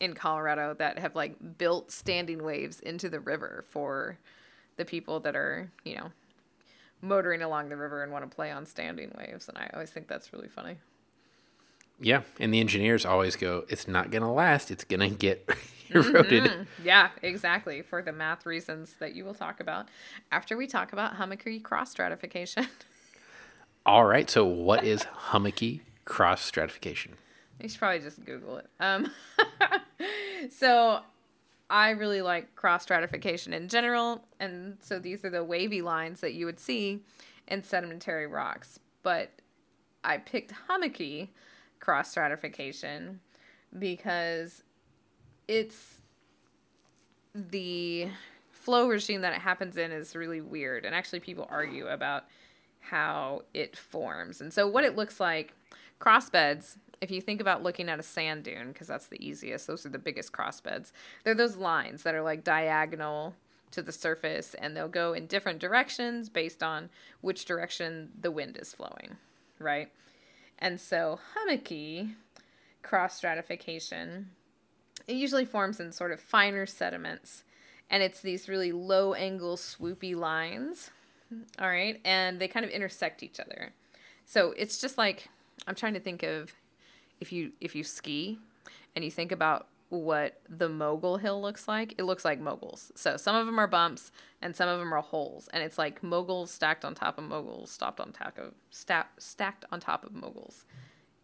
[0.00, 4.18] in Colorado that have like built standing waves into the river for
[4.76, 6.12] the people that are you know
[7.00, 10.08] motoring along the river and want to play on standing waves and I always think
[10.08, 10.76] that's really funny
[12.00, 14.70] yeah, and the engineers always go, "It's not going to last.
[14.70, 15.48] It's going to get
[15.90, 16.62] eroded." Mm-hmm.
[16.84, 17.82] Yeah, exactly.
[17.82, 19.88] For the math reasons that you will talk about
[20.30, 22.68] after we talk about hummocky cross stratification.
[23.86, 24.28] All right.
[24.28, 27.14] So, what is hummocky cross stratification?
[27.60, 28.66] You should probably just Google it.
[28.80, 29.12] Um,
[30.50, 31.02] so,
[31.70, 36.34] I really like cross stratification in general, and so these are the wavy lines that
[36.34, 36.98] you would see
[37.46, 38.80] in sedimentary rocks.
[39.04, 39.30] But
[40.02, 41.32] I picked hummocky
[41.78, 43.20] cross stratification
[43.78, 44.64] because
[45.46, 46.02] it's
[47.36, 48.08] the
[48.50, 52.24] flow regime that it happens in is really weird and actually people argue about
[52.90, 55.52] how it forms and so what it looks like
[55.98, 59.66] cross beds if you think about looking at a sand dune because that's the easiest
[59.66, 60.92] those are the biggest cross beds
[61.24, 63.34] they're those lines that are like diagonal
[63.70, 66.88] to the surface and they'll go in different directions based on
[67.20, 69.16] which direction the wind is flowing
[69.58, 69.90] right
[70.58, 72.14] and so hummocky
[72.86, 74.30] cross stratification,
[75.06, 77.42] it usually forms in sort of finer sediments.
[77.90, 80.90] And it's these really low angle swoopy lines.
[81.58, 82.00] All right.
[82.04, 83.72] And they kind of intersect each other.
[84.24, 85.28] So it's just like
[85.66, 86.52] I'm trying to think of
[87.20, 88.38] if you if you ski
[88.94, 92.90] and you think about what the mogul hill looks like, it looks like moguls.
[92.96, 94.10] So some of them are bumps
[94.42, 97.70] and some of them are holes, and it's like moguls stacked on top of moguls,
[97.70, 100.64] stopped on top of sta- stacked on top of moguls,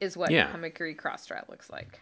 [0.00, 0.50] is what yeah.
[0.52, 2.00] Hummocky cross strat looks like.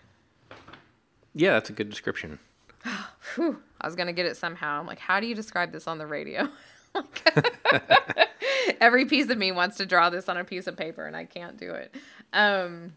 [1.35, 2.39] Yeah, that's a good description.
[3.35, 4.81] Whew, I was gonna get it somehow.
[4.81, 6.49] I'm like, how do you describe this on the radio?
[8.81, 11.25] Every piece of me wants to draw this on a piece of paper, and I
[11.25, 11.95] can't do it.
[12.33, 12.95] Um,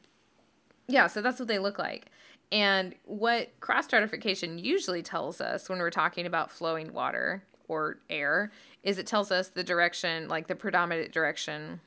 [0.88, 2.08] yeah, so that's what they look like.
[2.52, 8.52] And what cross stratification usually tells us when we're talking about flowing water or air
[8.84, 11.80] is it tells us the direction, like the predominant direction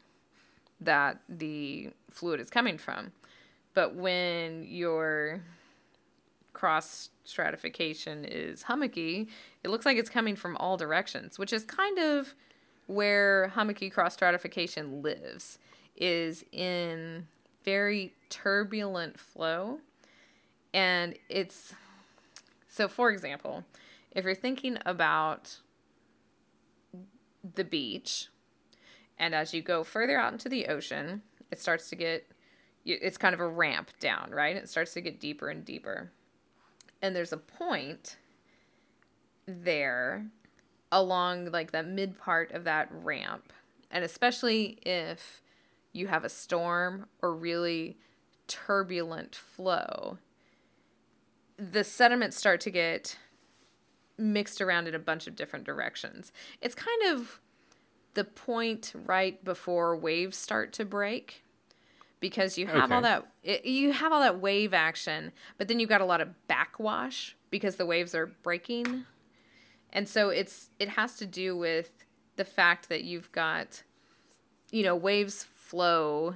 [0.81, 3.13] that the fluid is coming from.
[3.75, 5.43] But when your
[6.57, 9.29] cross stratification is hummocky,
[9.63, 12.35] it looks like it's coming from all directions, which is kind of
[12.87, 15.59] where hummocky cross stratification lives
[15.97, 17.27] is in
[17.65, 19.79] very turbulent flow
[20.73, 21.75] and it's
[22.69, 23.65] so, for example,
[24.11, 25.61] if you're thinking about
[27.55, 28.29] the beach,
[29.19, 32.27] and as you go further out into the ocean, it starts to get,
[32.85, 34.57] it's kind of a ramp down, right?
[34.57, 36.11] It starts to get deeper and deeper.
[37.07, 38.17] And there's a point
[39.47, 40.27] there
[40.91, 43.53] along like that mid part of that ramp.
[43.93, 45.41] And especially if
[45.93, 47.97] you have a storm or really
[48.49, 50.19] turbulent flow,
[51.57, 53.17] the sediments start to get
[54.19, 56.33] mixed around in a bunch of different directions.
[56.61, 57.41] It's kind of
[58.15, 61.45] the point right before waves start to break
[62.21, 62.95] because you have okay.
[62.95, 66.21] all that it, you have all that wave action, but then you've got a lot
[66.21, 69.05] of backwash because the waves are breaking.
[69.93, 71.91] And so it's it has to do with
[72.37, 73.83] the fact that you've got
[74.71, 76.35] you know, waves flow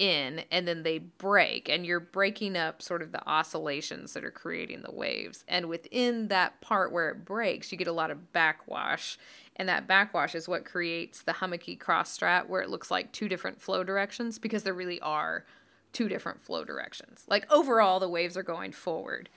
[0.00, 4.30] in and then they break and you're breaking up sort of the oscillations that are
[4.30, 5.44] creating the waves.
[5.46, 9.18] And within that part where it breaks you get a lot of backwash
[9.56, 13.28] and that backwash is what creates the hummocky cross strat where it looks like two
[13.28, 15.44] different flow directions because there really are
[15.92, 17.24] two different flow directions.
[17.28, 19.28] Like overall the waves are going forward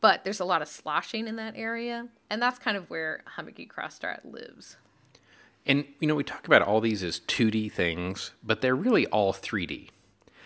[0.00, 3.66] but there's a lot of sloshing in that area and that's kind of where hummocky
[3.66, 4.76] cross strat lives.
[5.66, 9.32] And you know we talk about all these as 2d things but they're really all
[9.32, 9.88] 3d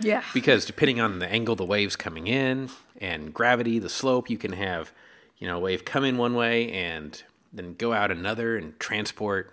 [0.01, 0.23] yeah.
[0.35, 4.53] Because depending on the angle the wave's coming in and gravity, the slope, you can
[4.53, 4.93] have,
[5.39, 9.53] you know, a wave come in one way and then go out another and transport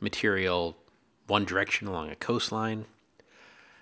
[0.00, 0.76] material
[1.26, 2.86] one direction along a coastline.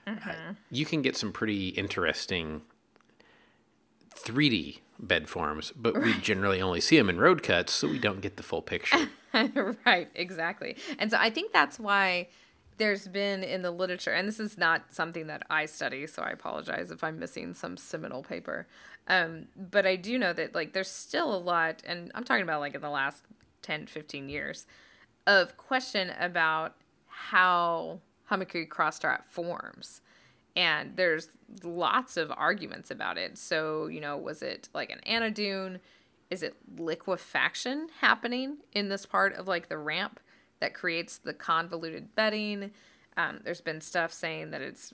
[0.06, 0.28] Mm-hmm.
[0.28, 2.62] Uh, you can get some pretty interesting
[4.14, 6.04] 3D bed forms, but right.
[6.04, 9.08] we generally only see them in road cuts, so we don't get the full picture.
[9.86, 10.76] right, exactly.
[10.98, 12.28] And so I think that's why
[12.78, 16.30] there's been in the literature, and this is not something that I study, so I
[16.30, 18.66] apologize if I'm missing some seminal paper.
[19.08, 22.60] Um, but I do know that like there's still a lot, and I'm talking about
[22.60, 23.24] like in the last
[23.62, 24.66] 10, 15 years,
[25.26, 30.00] of question about how hummocky cross strat forms.
[30.56, 31.30] And there's
[31.62, 33.38] lots of arguments about it.
[33.38, 35.80] So, you know, was it like an anti-dune?
[36.30, 40.20] Is it liquefaction happening in this part of like the ramp
[40.60, 42.72] that creates the convoluted bedding?
[43.16, 44.92] Um, there's been stuff saying that it's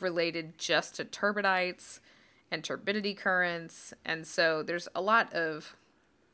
[0.00, 2.00] related just to turbidites
[2.50, 3.94] and turbidity currents.
[4.04, 5.76] And so there's a lot of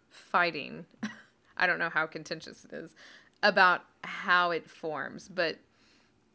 [0.09, 0.87] fighting.
[1.57, 2.95] I don't know how contentious it is
[3.43, 5.59] about how it forms, but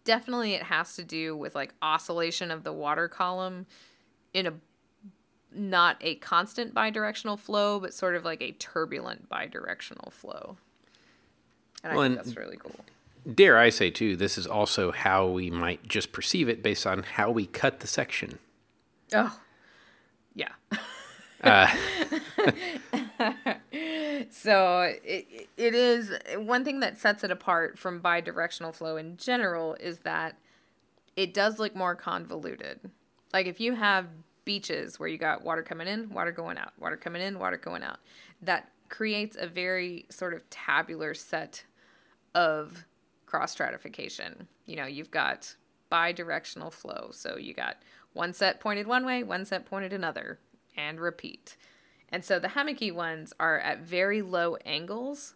[0.03, 3.65] definitely it has to do with like oscillation of the water column
[4.33, 4.53] in a
[5.53, 10.57] not a constant bidirectional flow, but sort of like a turbulent bidirectional flow.
[11.83, 12.75] And well, I think that's really cool.
[13.33, 17.03] Dare I say too, this is also how we might just perceive it based on
[17.03, 18.39] how we cut the section.
[19.13, 19.39] Oh,
[20.33, 20.49] yeah.
[21.43, 21.67] uh.
[24.31, 29.75] so it, it is one thing that sets it apart from bidirectional flow in general
[29.75, 30.37] is that
[31.15, 32.79] it does look more convoluted.
[33.33, 34.07] Like if you have
[34.45, 37.83] beaches where you got water coming in, water going out, water coming in, water going
[37.83, 37.99] out,
[38.41, 41.63] that creates a very sort of tabular set
[42.35, 42.85] of
[43.25, 44.47] cross stratification.
[44.65, 45.55] You know, you've got
[45.91, 47.09] bidirectional flow.
[47.11, 47.77] So you got
[48.13, 50.39] one set pointed one way, one set pointed another,
[50.75, 51.57] and repeat.
[52.09, 55.35] And so the hummocky ones are at very low angles,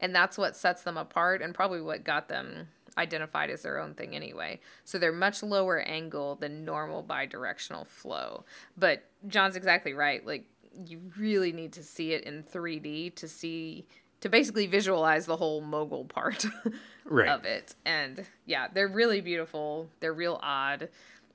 [0.00, 3.94] and that's what sets them apart and probably what got them identified as their own
[3.94, 4.58] thing anyway.
[4.84, 8.44] So they're much lower angle than normal bidirectional flow.
[8.76, 10.26] But John's exactly right.
[10.26, 10.46] Like
[10.86, 13.86] you really need to see it in 3D to see
[14.20, 16.44] to basically visualize the whole mogul part
[17.04, 17.28] right.
[17.28, 17.74] of it.
[17.84, 19.88] And yeah, they're really beautiful.
[20.00, 20.88] They're real odd.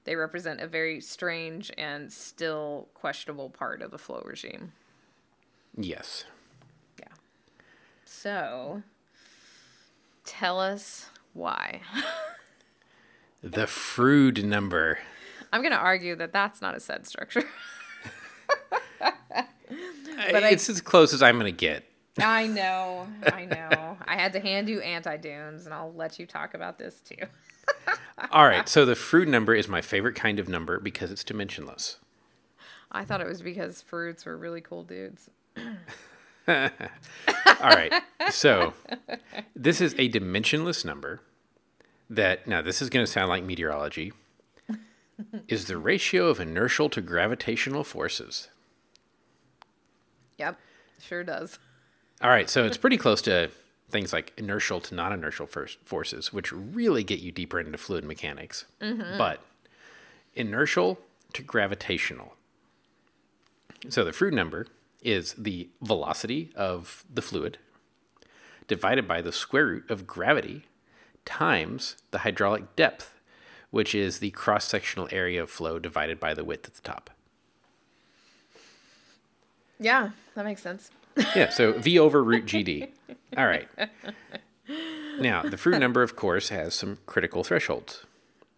[0.05, 4.73] They represent a very strange and still questionable part of the flow regime.
[5.77, 6.25] Yes.
[6.99, 7.07] Yeah.
[8.05, 8.83] So,
[10.25, 11.81] tell us why.
[13.41, 14.99] the Froude number.
[15.53, 17.45] I'm going to argue that that's not a sed structure.
[18.99, 21.85] but it's I, as close as I'm going to get.
[22.19, 23.07] I know.
[23.31, 23.97] I know.
[24.05, 27.25] I had to hand you anti dunes, and I'll let you talk about this too.
[28.31, 28.69] All right.
[28.69, 31.97] So the Froude number is my favorite kind of number because it's dimensionless.
[32.91, 35.29] I thought it was because fruits were really cool dudes.
[36.47, 36.69] All
[37.61, 37.93] right.
[38.29, 38.73] So
[39.55, 41.21] this is a dimensionless number
[42.09, 44.13] that, now this is going to sound like meteorology,
[45.47, 48.49] is the ratio of inertial to gravitational forces.
[50.37, 50.59] Yep,
[50.99, 51.57] sure does.
[52.21, 52.49] All right.
[52.49, 53.49] So it's pretty close to
[53.89, 58.65] things like inertial to non inertial forces, which really get you deeper into fluid mechanics.
[58.81, 59.17] Mm-hmm.
[59.17, 59.41] But
[60.35, 60.99] inertial
[61.33, 62.35] to gravitational.
[63.89, 64.67] So the Froude number
[65.01, 67.57] is the velocity of the fluid
[68.67, 70.63] divided by the square root of gravity
[71.25, 73.19] times the hydraulic depth,
[73.71, 77.09] which is the cross sectional area of flow divided by the width at the top.
[79.79, 80.91] Yeah, that makes sense.
[81.35, 82.89] yeah, so V over root GD.
[83.37, 83.67] All right.
[85.19, 88.05] Now, the Froude number, of course, has some critical thresholds.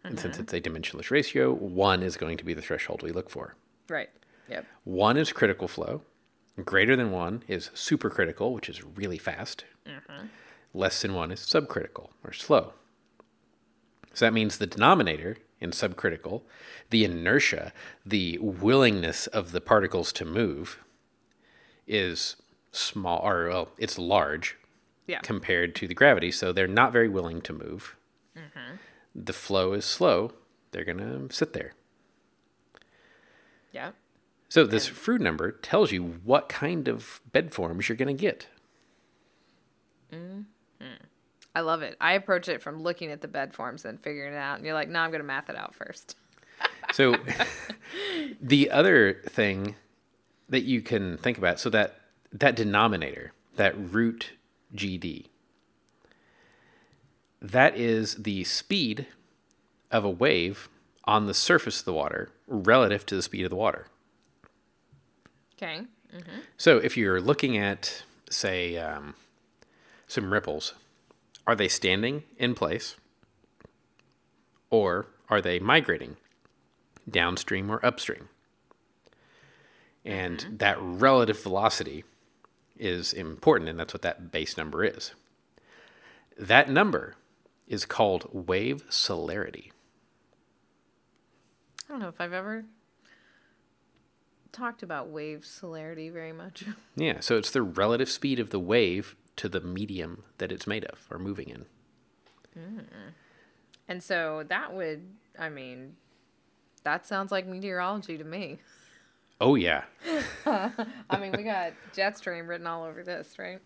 [0.04, 0.44] And since mm-hmm.
[0.44, 3.56] it's a dimensionless ratio, one is going to be the threshold we look for.
[3.90, 4.10] Right.
[4.50, 4.66] Yep.
[4.84, 6.02] One is critical flow.
[6.64, 9.66] Greater than one is supercritical, which is really fast.
[9.86, 10.28] Mm-hmm.
[10.74, 12.74] Less than one is subcritical or slow.
[14.14, 16.44] So that means the denominator in subcritical,
[16.90, 17.74] the inertia,
[18.06, 20.80] the willingness of the particles to move,
[21.88, 22.38] is
[22.76, 24.58] small, or well, it's large
[25.08, 25.20] yeah.
[25.20, 26.32] compared to the gravity.
[26.32, 27.96] So they're not very willing to move.
[28.38, 28.76] Mm-hmm.
[29.16, 30.34] The flow is slow.
[30.72, 31.74] They're going to sit there.
[33.72, 33.92] Yeah.
[34.50, 38.22] So this and, Froude number tells you what kind of bed forms you're going to
[38.22, 38.48] get.
[40.12, 40.42] Mm-hmm.
[41.56, 41.96] I love it.
[42.02, 44.58] I approach it from looking at the bed forms and figuring it out.
[44.58, 46.18] And you're like, no, I'm going to math it out first.
[46.92, 47.16] so
[48.42, 49.76] the other thing
[50.50, 54.32] that you can think about, so that that denominator, that root
[54.76, 55.26] GD,
[57.42, 59.08] that is the speed
[59.92, 60.68] of a wave
[61.06, 63.88] on the surface of the water relative to the speed of the water.
[65.56, 65.82] Okay.
[66.14, 66.40] Mm-hmm.
[66.58, 69.16] So if you're looking at, say, um,
[70.08, 70.74] some ripples,
[71.48, 72.96] are they standing in place
[74.70, 76.18] or are they migrating
[77.10, 78.30] downstream or upstream?
[80.04, 80.58] And mm-hmm.
[80.58, 82.04] that relative velocity
[82.78, 85.14] is important, and that's what that base number is.
[86.38, 87.16] That number
[87.68, 89.72] is called wave celerity.
[91.88, 92.66] I don't know if I've ever
[94.52, 96.64] talked about wave celerity very much.
[96.96, 100.86] Yeah, so it's the relative speed of the wave to the medium that it's made
[100.86, 101.66] of or moving in.
[102.58, 102.86] Mm.
[103.88, 105.04] And so that would,
[105.38, 105.98] I mean,
[106.84, 108.60] that sounds like meteorology to me.
[109.42, 109.84] Oh, yeah.
[110.46, 113.60] I mean, we got jet stream written all over this, right?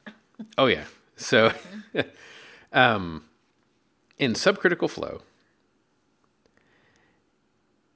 [0.57, 0.85] Oh, yeah.
[1.15, 1.51] So,
[2.73, 3.25] um,
[4.17, 5.21] in subcritical flow,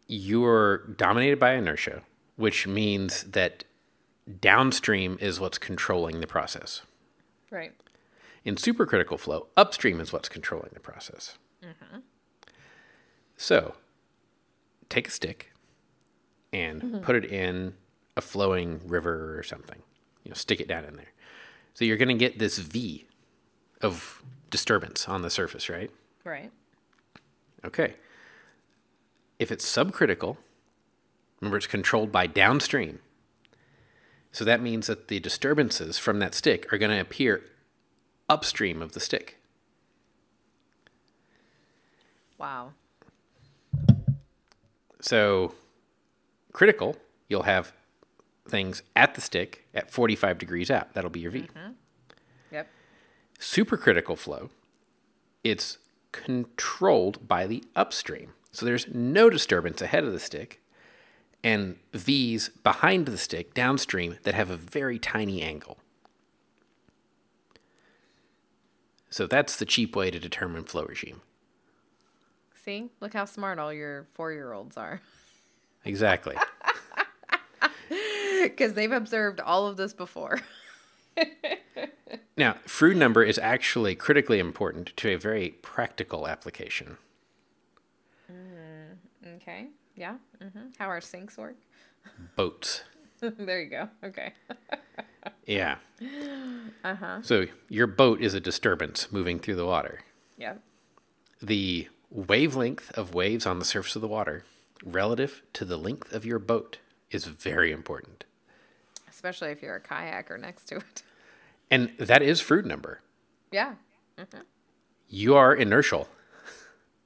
[0.08, 2.04] you're dominated by inertia,
[2.36, 3.64] which means that
[4.40, 6.82] downstream is what's controlling the process.
[7.50, 7.74] Right.
[8.46, 11.38] In supercritical flow, upstream is what's controlling the process.
[13.38, 13.76] So,
[14.90, 15.53] take a stick
[16.54, 17.00] and mm-hmm.
[17.00, 17.74] put it in
[18.16, 19.82] a flowing river or something.
[20.24, 21.12] You know, stick it down in there.
[21.74, 23.08] So you're going to get this V
[23.82, 25.92] of disturbance on the surface, right?
[26.24, 26.52] Right.
[27.66, 27.96] Okay.
[29.40, 30.38] If it's subcritical,
[31.42, 33.00] remember it's controlled by downstream.
[34.32, 37.44] So that means that the disturbances from that stick are going to appear
[38.30, 39.38] upstream of the stick.
[42.38, 42.74] Wow.
[45.02, 45.54] So
[46.54, 46.96] critical,
[47.28, 47.74] you'll have
[48.48, 50.94] things at the stick at 45 degrees out.
[50.94, 51.42] That'll be your V.
[51.42, 51.72] Mm-hmm.
[52.52, 52.68] Yep.
[53.40, 54.50] Supercritical flow,
[55.44, 55.80] it's
[56.12, 58.34] controlled by the upstream.
[58.52, 60.62] So there's no disturbance ahead of the stick
[61.44, 65.78] and V's behind the stick downstream that have a very tiny angle.
[69.10, 71.22] So that's the cheap way to determine flow regime.
[72.64, 72.90] See?
[73.02, 75.02] Look how smart all your four year olds are.
[75.86, 76.36] Exactly.
[78.42, 80.42] Because they've observed all of this before.
[82.36, 86.98] now, Froude number is actually critically important to a very practical application.
[88.30, 88.98] Mm,
[89.38, 89.68] Okay.
[89.96, 90.16] Yeah.
[90.42, 91.56] hmm How our sinks work.
[92.36, 92.84] Boats.
[93.22, 93.90] there you go.
[94.04, 94.34] Okay.
[95.46, 95.76] Yeah.
[96.84, 97.20] Uh huh.
[97.22, 100.02] So your boat is a disturbance moving through the water.
[100.38, 100.62] Yep.
[101.42, 104.44] The wavelength of waves on the surface of the water
[104.84, 106.78] relative to the length of your boat
[107.12, 108.26] is very important.
[109.10, 111.04] Especially if you're a kayaker next to it.
[111.72, 113.02] And that is Froude number.
[113.52, 113.74] Yeah.
[114.18, 114.42] Mm-hmm.
[115.10, 116.08] You are inertial.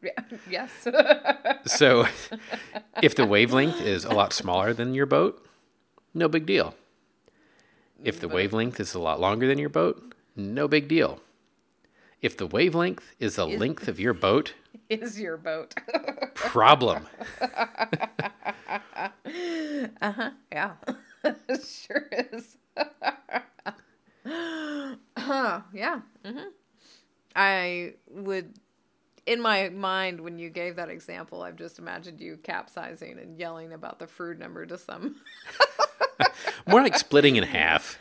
[0.02, 0.12] Yeah.
[0.50, 0.88] yes.
[1.66, 2.08] So
[3.04, 5.46] if the wavelength is a lot smaller than your boat,
[6.14, 6.76] no big deal.
[8.02, 11.20] If the wavelength is a lot longer than your boat, no big deal.
[12.22, 14.54] If the wavelength is the length of your boat,
[14.90, 15.76] Is your boat.
[16.36, 17.06] problem.
[17.42, 19.10] uh
[20.02, 20.32] huh.
[20.52, 20.72] yeah.
[21.64, 22.58] sure is.
[25.18, 25.62] huh.
[25.74, 26.02] Yeah.
[26.26, 26.40] hmm
[27.36, 28.54] I would,
[29.28, 33.74] in my mind, when you gave that example, I've just imagined you capsizing and yelling
[33.74, 35.18] about the Froude number to some.
[36.68, 38.00] More like splitting in half.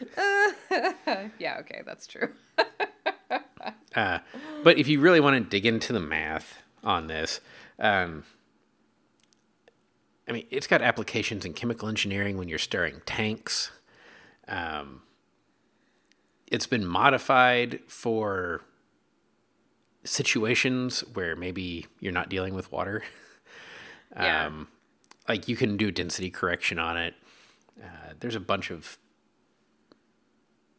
[1.38, 2.30] yeah, okay, that's true.
[3.94, 4.18] Uh,
[4.62, 7.40] but if you really want to dig into the math on this,
[7.78, 8.24] um,
[10.28, 13.70] I mean, it's got applications in chemical engineering when you're stirring tanks.
[14.48, 15.02] Um,
[16.46, 18.62] it's been modified for
[20.04, 23.02] situations where maybe you're not dealing with water.
[24.18, 24.46] Yeah.
[24.46, 24.68] Um,
[25.28, 27.14] like you can do density correction on it.
[27.82, 28.96] Uh, there's a bunch of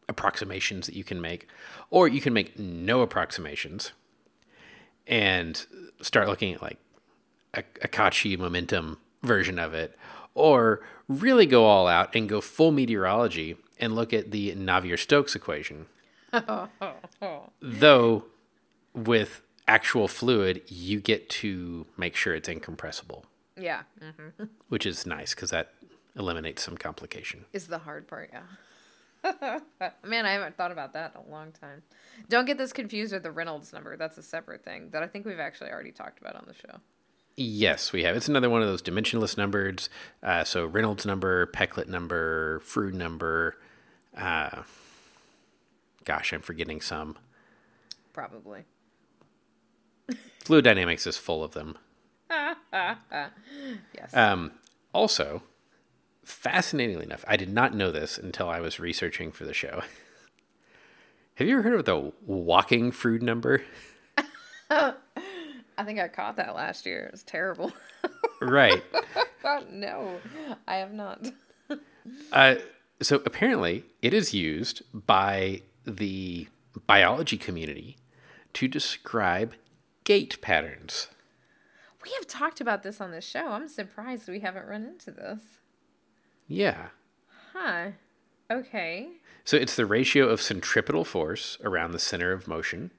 [0.08, 1.46] approximations that you can make,
[1.90, 3.92] or you can make no approximations
[5.08, 5.64] and
[6.00, 6.78] start looking at like
[7.54, 9.96] a, a Cauchy momentum version of it,
[10.34, 15.86] or really go all out and go full meteorology and look at the Navier-Stokes equation.
[17.60, 18.24] Though
[18.94, 23.24] with actual fluid, you get to make sure it's incompressible,
[23.56, 23.82] Yeah.
[24.00, 25.72] hmm which is nice because that
[26.16, 27.44] eliminates some complication.
[27.52, 28.42] Is the hard part, yeah.
[30.04, 31.82] Man, I haven't thought about that in a long time.
[32.28, 33.96] Don't get this confused with the Reynolds number.
[33.96, 36.80] That's a separate thing that I think we've actually already talked about on the show.
[37.36, 38.16] Yes, we have.
[38.16, 39.88] It's another one of those dimensionless numbers.
[40.22, 43.56] Uh, so Reynolds number, Péclet number, Froude number.
[44.16, 44.62] Uh,
[46.04, 47.16] gosh, I'm forgetting some.
[48.12, 48.64] Probably.
[50.40, 51.78] Fluid dynamics is full of them.
[53.94, 54.14] Yes.
[54.14, 54.52] Um,
[54.92, 55.42] also,
[56.28, 59.82] fascinatingly enough, I did not know this until I was researching for the show.
[61.34, 63.62] have you ever heard of the walking Froude number?
[64.70, 67.06] I think I caught that last year.
[67.06, 67.72] It was terrible.
[68.42, 68.82] right.
[69.70, 70.20] no,
[70.66, 71.26] I have not.
[72.32, 72.56] Uh,
[73.00, 76.48] so apparently, it is used by the
[76.86, 77.96] biology community
[78.54, 79.54] to describe
[80.04, 81.08] gait patterns.
[82.04, 83.48] We have talked about this on the show.
[83.48, 85.57] I'm surprised we haven't run into this.
[86.48, 86.88] Yeah.
[87.52, 87.90] Huh.
[88.50, 89.08] Okay.
[89.44, 92.90] So it's the ratio of centripetal force around the center of motion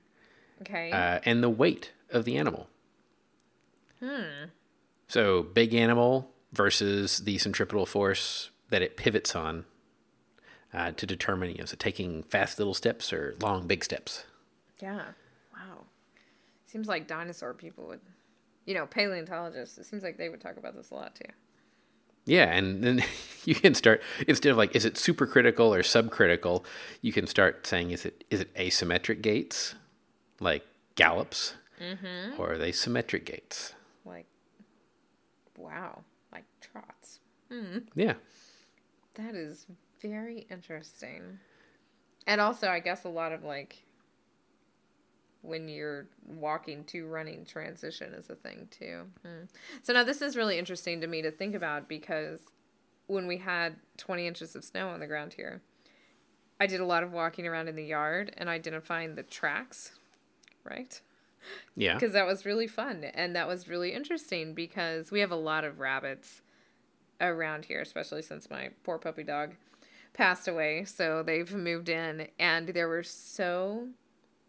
[0.62, 0.92] Okay.
[0.92, 2.68] uh, and the weight of the animal.
[4.00, 4.46] Hmm.
[5.08, 9.66] So big animal versus the centripetal force that it pivots on
[10.74, 14.26] uh, to determine, you know, so taking fast little steps or long big steps.
[14.80, 15.02] yeah.
[15.54, 15.86] Wow.
[16.68, 18.00] Seems like dinosaur people would,
[18.66, 19.78] you know, paleontologists.
[19.80, 21.32] It seems like they would talk about this a lot too.
[22.30, 23.04] Yeah, and then
[23.44, 26.64] you can start instead of like is it supercritical or subcritical,
[27.02, 29.74] you can start saying is it is it asymmetric gaits,
[30.40, 30.64] like
[30.94, 32.40] gallops, mm-hmm.
[32.40, 33.74] or are they symmetric gaits?
[34.06, 34.28] Like,
[35.58, 36.04] wow.
[36.32, 37.20] Like trots.
[37.52, 37.80] Hmm.
[37.96, 38.14] Yeah,
[39.16, 39.66] That is
[40.00, 41.40] very interesting.
[42.28, 43.82] And also, I guess a lot of like
[45.42, 49.04] when you're walking to running transition is a thing too.
[49.24, 49.46] Hmm.
[49.82, 52.40] So now this is really interesting to me to think about because
[53.08, 55.62] when we had 20 inches of snow on the ground here,
[56.60, 59.94] I did a lot of walking around in the yard and identifying the tracks,
[60.64, 61.00] right?
[61.76, 65.36] yeah, because that was really fun and that was really interesting because we have a
[65.36, 66.42] lot of rabbits
[67.22, 69.54] around here especially since my poor puppy dog
[70.14, 73.88] passed away so they've moved in and there were so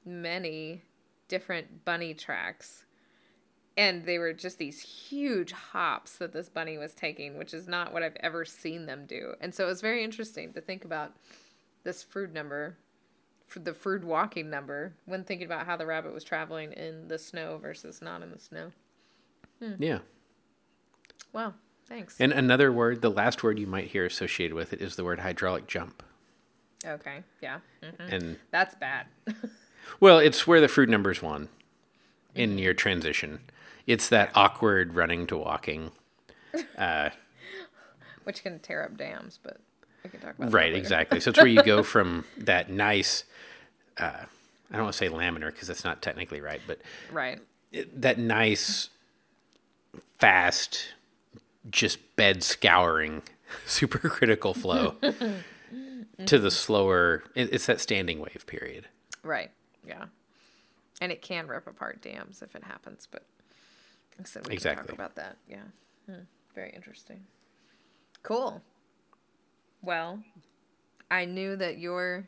[0.04, 0.82] many
[1.28, 2.84] different bunny tracks
[3.76, 7.92] and they were just these huge hops that this bunny was taking which is not
[7.92, 11.12] what i've ever seen them do and so it was very interesting to think about
[11.84, 12.76] this Froude number
[13.56, 17.58] the Froude walking number when thinking about how the rabbit was traveling in the snow
[17.60, 18.72] versus not in the snow.
[19.78, 19.98] yeah.
[21.32, 21.54] Wow,
[21.86, 22.16] thanks.
[22.20, 25.20] And another word, the last word you might hear associated with it is the word
[25.20, 26.02] hydraulic jump.
[26.86, 27.58] okay, yeah.
[27.82, 28.12] mhm.
[28.12, 29.06] And That's bad.
[29.98, 31.48] well, it's where the Froude number's one
[32.34, 33.40] in your transition.
[33.86, 35.90] It's that awkward running to walking.
[38.24, 39.58] Which can tear up dams, but
[40.04, 41.20] we can talk about Right, exactly.
[41.20, 43.24] So it's where you go from that nice,
[43.98, 44.24] uh,
[44.70, 46.80] I don't want to say laminar because that's not technically right, but
[47.10, 47.40] Right.
[47.72, 48.90] it, that nice,
[50.18, 50.94] fast,
[51.70, 53.22] just bed scouring,
[53.66, 54.96] supercritical flow
[56.26, 58.86] to the slower, it, it's that standing wave period.
[59.22, 59.50] Right.
[59.86, 60.04] Yeah.
[61.00, 63.24] And it can rip apart dams if it happens, but
[64.24, 64.86] so we can Exactly.
[64.88, 65.36] talk about that.
[65.48, 65.62] Yeah.
[66.06, 66.22] Hmm.
[66.54, 67.24] Very interesting.
[68.22, 68.60] Cool.
[69.82, 70.22] Well,
[71.10, 72.26] I knew that your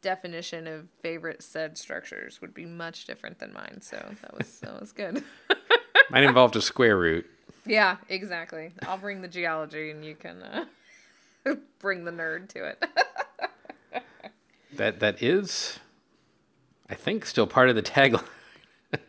[0.00, 4.80] definition of favorite sed structures would be much different than mine, so that was that
[4.80, 5.22] was good.
[6.10, 7.26] Mine involved a square root.
[7.66, 8.70] yeah, exactly.
[8.86, 10.64] I'll bring the geology and you can uh,
[11.80, 12.82] bring the nerd to it.
[14.74, 15.80] That that is,
[16.90, 18.24] I think, still part of the tagline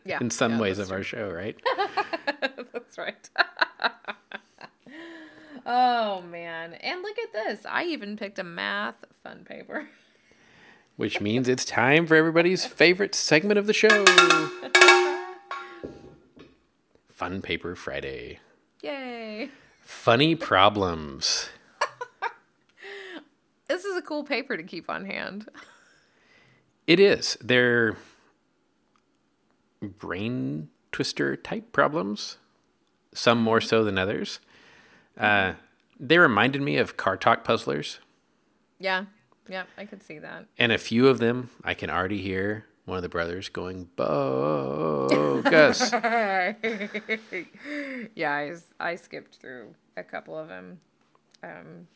[0.05, 0.17] yeah.
[0.21, 1.57] in some yeah, ways of our show, right?
[2.73, 3.29] That's right.
[5.65, 6.73] oh man.
[6.73, 7.65] And look at this.
[7.67, 9.87] I even picked a math fun paper.
[10.97, 14.05] Which means it's time for everybody's favorite segment of the show.
[17.07, 18.39] Fun Paper Friday.
[18.81, 19.49] Yay.
[19.81, 21.49] Funny problems.
[23.69, 25.47] This is a cool paper to keep on hand.
[26.89, 27.37] It is.
[27.39, 27.97] They're
[29.79, 32.37] brain twister type problems,
[33.13, 34.39] some more so than others.
[35.15, 35.53] Uh,
[35.99, 37.99] they reminded me of car talk puzzlers,
[38.79, 39.05] Yeah.
[39.47, 40.45] Yeah, I could see that.
[40.57, 45.91] and a few of them I can already hear one of the brothers going bogus.
[48.15, 50.79] yeah, I skipped through a couple of them.
[51.43, 51.87] Um,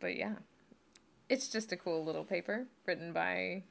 [0.00, 0.34] but yeah,
[1.28, 3.62] it's just a cool little paper written by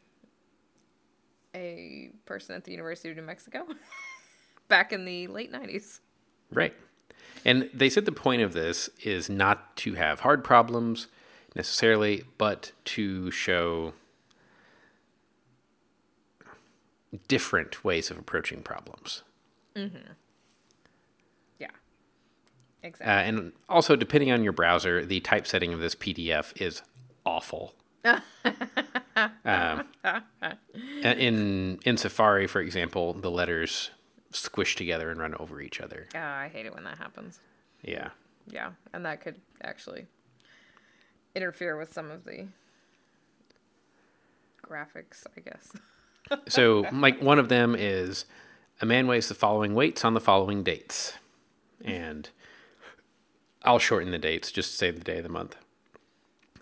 [1.56, 3.66] a person at the University of New Mexico
[4.68, 6.00] back in the late 90s.
[6.52, 6.74] Right.
[7.46, 11.08] And they said the point of this is not to have hard problems
[11.56, 13.94] necessarily, but to show
[17.28, 19.24] different ways of approaching problems.
[19.76, 20.12] Mm-hmm.
[21.60, 21.72] Yeah, Uh,
[22.84, 23.30] exactly.
[23.30, 26.82] and also, depending on your browser, the typesetting of this PDF is
[27.26, 27.74] awful.
[29.46, 29.88] um,
[31.04, 33.90] in in Safari, for example, the letters
[34.32, 36.08] squish together and run over each other.
[36.14, 37.40] Ah, I hate it when that happens.
[37.82, 38.10] Yeah.
[38.48, 40.06] Yeah, and that could actually
[41.34, 42.48] interfere with some of the
[44.64, 45.72] graphics, I guess.
[46.48, 48.26] So, like one of them is
[48.82, 51.14] a man weighs the following weights on the following dates,
[51.84, 52.28] and
[53.62, 55.56] I'll shorten the dates just to say the day of the month.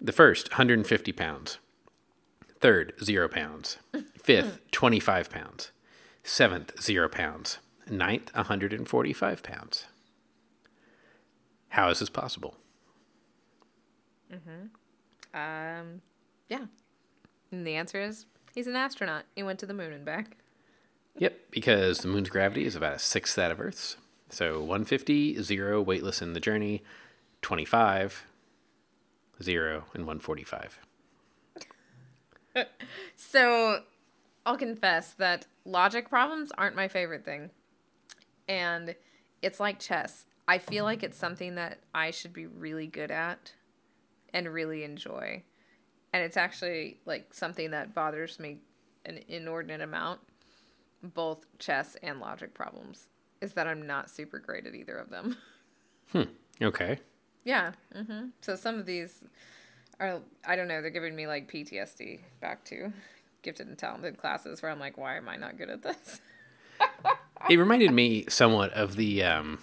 [0.02, 1.60] The first, 150 pounds.
[2.60, 3.78] Third, zero pounds.
[4.22, 5.72] Fifth, 25 pounds.
[6.24, 7.60] Seventh, zero pounds.
[7.90, 9.86] Ninth, 145 pounds.
[11.70, 12.56] How is this possible?
[14.32, 14.68] Mm-hmm.
[15.36, 16.02] Um,
[16.50, 16.66] yeah.
[17.52, 19.26] And the answer is he's an astronaut.
[19.36, 20.38] He went to the moon and back.
[21.18, 23.98] Yep, because the moon's gravity is about a sixth that of Earth's.
[24.30, 26.84] So 150, zero, weightless in the journey,
[27.44, 28.26] 25,
[29.44, 30.80] zero, and 145.
[33.16, 33.82] So
[34.46, 37.50] I'll confess that logic problems aren't my favorite thing.
[38.48, 38.96] And
[39.42, 40.26] it's like chess.
[40.48, 43.54] I feel like it's something that I should be really good at
[44.34, 45.44] and really enjoy.
[46.12, 48.60] And it's actually like something that bothers me
[49.06, 50.20] an inordinate amount,
[51.02, 53.08] both chess and logic problems,
[53.42, 55.38] is that I'm not super great at either of them.
[56.12, 56.24] Hmm.
[56.62, 57.00] Okay.
[57.44, 57.72] Yeah.
[57.94, 59.24] hmm So some of these
[60.00, 62.94] are, I don't know, they're giving me like PTSD back to
[63.42, 66.22] gifted and talented classes where I'm like, why am I not good at this?
[67.50, 69.60] It reminded me somewhat of the um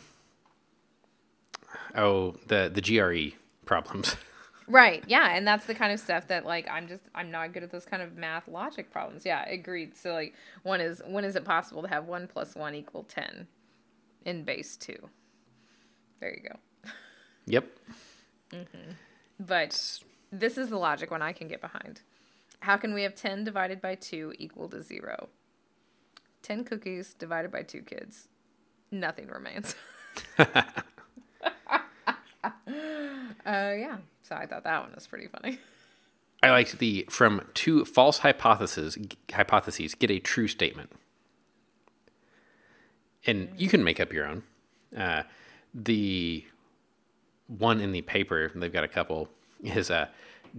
[1.95, 4.17] oh, the the GRE problems.
[4.69, 5.03] right.
[5.07, 5.35] Yeah.
[5.35, 7.87] And that's the kind of stuff that like, I'm just, I'm not good at those
[7.87, 9.25] kind of math logic problems.
[9.25, 9.49] Yeah.
[9.49, 9.97] Agreed.
[9.97, 13.47] So like, one is, when is it possible to have one plus one equal 10
[14.25, 15.09] in base two?
[16.21, 16.59] There you go.
[17.47, 17.67] Yep.
[19.39, 22.03] But this is the logic one I can get behind.
[22.61, 25.29] How can we have 10 divided by 2 equal to 0?
[26.43, 28.29] 10 cookies divided by 2 kids.
[28.91, 29.75] Nothing remains.
[30.39, 30.45] uh,
[33.45, 33.99] yeah.
[34.23, 35.59] So I thought that one was pretty funny.
[36.43, 38.97] I liked the from two false hypotheses
[39.33, 40.91] hypotheses get a true statement.
[43.27, 44.43] And you can make up your own.
[44.97, 45.25] Uh,
[45.75, 46.45] the
[47.59, 49.29] one in the paper, they've got a couple,
[49.63, 50.07] is uh,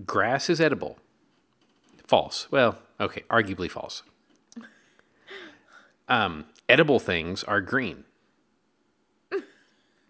[0.06, 0.98] grass is edible.
[2.06, 2.48] False.
[2.52, 4.04] Well, okay, arguably false.
[6.10, 8.04] Um, edible things are green.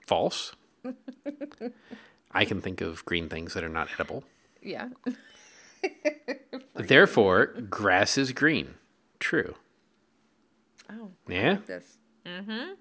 [0.08, 0.54] False.
[2.32, 4.24] I can think of green things that are not edible.
[4.64, 4.90] Yeah.
[6.74, 8.76] Therefore, grass is green.
[9.20, 9.54] True.
[10.90, 11.12] Oh.
[11.28, 11.58] Yeah.
[11.68, 11.98] This.
[12.26, 12.74] Mm-hmm.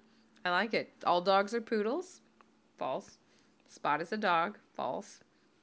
[0.45, 0.93] I like it.
[1.05, 2.23] All dogs are poodles.
[2.79, 3.19] False.
[3.71, 4.59] Spot is a dog.
[4.75, 5.21] False.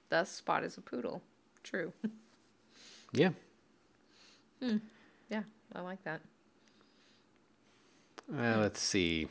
[0.09, 1.21] Thus, Spot is a poodle.
[1.63, 1.93] True.
[3.13, 3.29] Yeah.
[5.29, 5.43] yeah,
[5.73, 6.19] I like that.
[8.29, 9.29] Uh, let's see.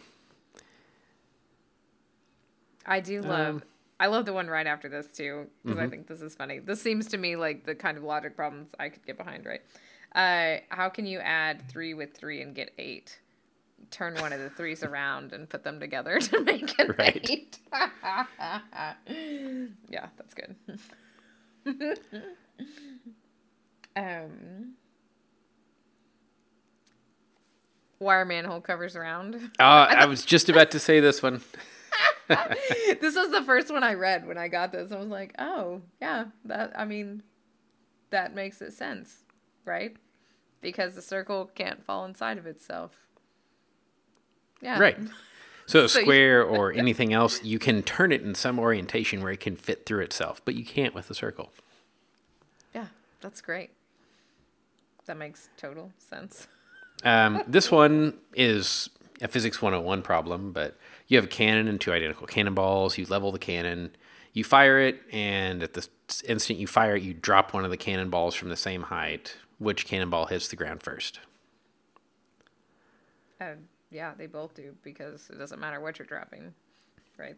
[2.87, 3.57] I do love.
[3.57, 3.63] Um,
[4.01, 5.87] I love the one right after this too because Mm-hmm.
[5.87, 6.59] I think this is funny.
[6.59, 9.45] This seems to me like the kind of logic problems I could get behind.
[9.45, 9.61] Right?
[10.15, 13.19] Uh, how can you add three with three and get eight?
[13.91, 17.31] Turn one of the threes around and put them together to make an Right.
[17.31, 17.59] eight.
[19.89, 20.57] yeah, that's good.
[23.97, 24.75] um,
[27.99, 29.37] wire manhole covers around.
[29.59, 31.41] Uh, I was just about to say this one.
[32.29, 34.91] this was the first one I read when I got this.
[34.93, 37.23] I was like, oh, yeah, that, I mean,
[38.11, 39.25] that makes it sense,
[39.65, 39.97] right?
[40.61, 43.06] Because the circle can't fall inside of itself.
[44.61, 44.79] Yeah.
[44.79, 44.99] Right.
[45.67, 49.23] So a So you- square or anything else, you can turn it in some orientation
[49.23, 51.53] where it can fit through itself, but you can't with a circle.
[52.75, 52.87] Yeah,
[53.21, 53.71] that's great.
[55.07, 56.49] That makes total sense.
[57.05, 58.91] Um, this one is
[59.23, 60.77] a physics 101 problem, but
[61.09, 62.99] you have a cannon and two identical cannonballs.
[62.99, 63.95] You level the cannon,
[64.33, 65.87] you fire it, and at the
[66.29, 69.37] instant you fire it, you drop one of the cannonballs from the same height.
[69.59, 71.21] Which cannonball hits the ground first?
[73.41, 73.55] Uh,
[73.91, 76.55] yeah, they both do because it doesn't matter what you're dropping,
[77.19, 77.37] right?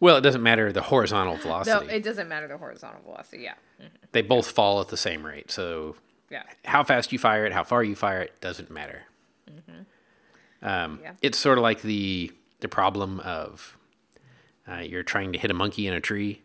[0.00, 1.86] Well, it doesn't matter the horizontal velocity.
[1.86, 3.42] No, it doesn't matter the horizontal velocity.
[3.42, 3.54] Yeah.
[3.80, 3.88] Mhm.
[4.12, 5.50] they both fall at the same rate.
[5.50, 5.96] So
[6.30, 6.44] Yeah.
[6.64, 9.02] how fast you fire it, how far you fire it, doesn't matter.
[10.62, 11.14] Um, Yeah.
[11.22, 13.76] It's sort of like the the problem of
[14.68, 16.42] uh, you're trying to hit a monkey in a tree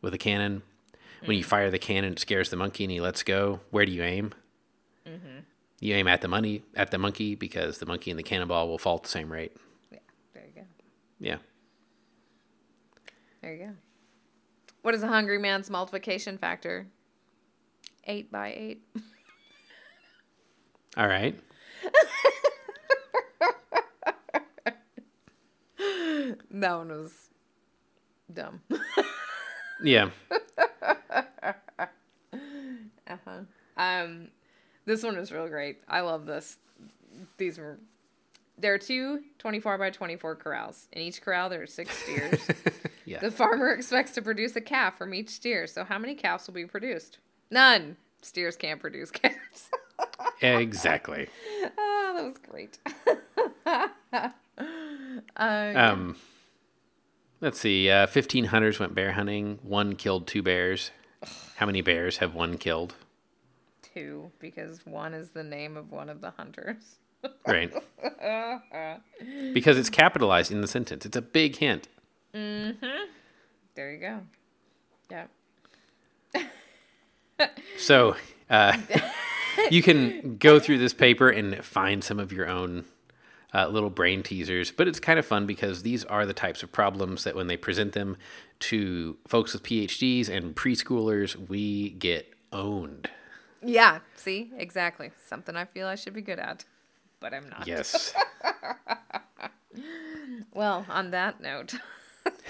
[0.00, 0.62] with a cannon.
[1.24, 3.60] When you fire the cannon, it scares the monkey and he lets go.
[3.70, 4.32] Where do you aim?
[5.82, 8.78] You aim at the money at the monkey because the monkey and the cannonball will
[8.78, 9.56] fall at the same rate.
[9.90, 9.98] Yeah.
[10.32, 10.62] There you go.
[11.18, 11.38] Yeah.
[13.42, 13.72] There you go.
[14.82, 16.86] What is a hungry man's multiplication factor?
[18.04, 18.82] Eight by eight.
[20.96, 21.36] All right.
[26.52, 27.12] That one was
[28.32, 28.60] dumb.
[29.82, 30.10] Yeah.
[33.08, 33.40] uh-huh.
[33.76, 34.28] Um,
[34.84, 35.80] this one is real great.
[35.88, 36.58] I love this.
[37.38, 37.78] These were.
[38.58, 40.86] There are two 24 by 24 corrals.
[40.92, 42.40] In each corral, there are six steers.
[43.04, 43.18] Yeah.
[43.20, 45.66] the farmer expects to produce a calf from each steer.
[45.66, 47.18] So, how many calves will be produced?
[47.50, 47.96] None.
[48.20, 49.70] Steers can't produce calves.
[50.40, 51.28] exactly.
[51.76, 52.78] Oh, that was great.
[55.36, 56.16] uh, Um,
[57.40, 57.90] let's see.
[57.90, 59.58] Uh, Fifteen hunters went bear hunting.
[59.62, 60.90] One killed two bears.
[61.56, 62.94] How many bears have one killed?
[63.92, 66.96] Two, because one is the name of one of the hunters.
[67.46, 67.72] Right.
[69.52, 71.06] because it's capitalized in the sentence.
[71.06, 71.88] It's a big hint.
[72.32, 74.20] There you go.
[75.10, 75.26] Yeah.
[77.76, 78.14] So
[78.48, 78.76] uh,
[79.70, 82.84] you can go through this paper and find some of your own
[83.54, 86.70] uh, little brain teasers, but it's kind of fun because these are the types of
[86.70, 88.16] problems that when they present them
[88.60, 93.10] to folks with PhDs and preschoolers, we get owned.
[93.62, 94.00] Yeah.
[94.16, 95.10] See, exactly.
[95.26, 96.64] Something I feel I should be good at,
[97.20, 97.66] but I'm not.
[97.66, 98.14] Yes.
[100.54, 101.74] Well, on that note,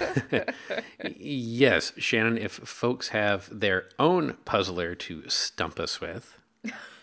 [1.04, 6.38] yes, Shannon, if folks have their own puzzler to stump us with,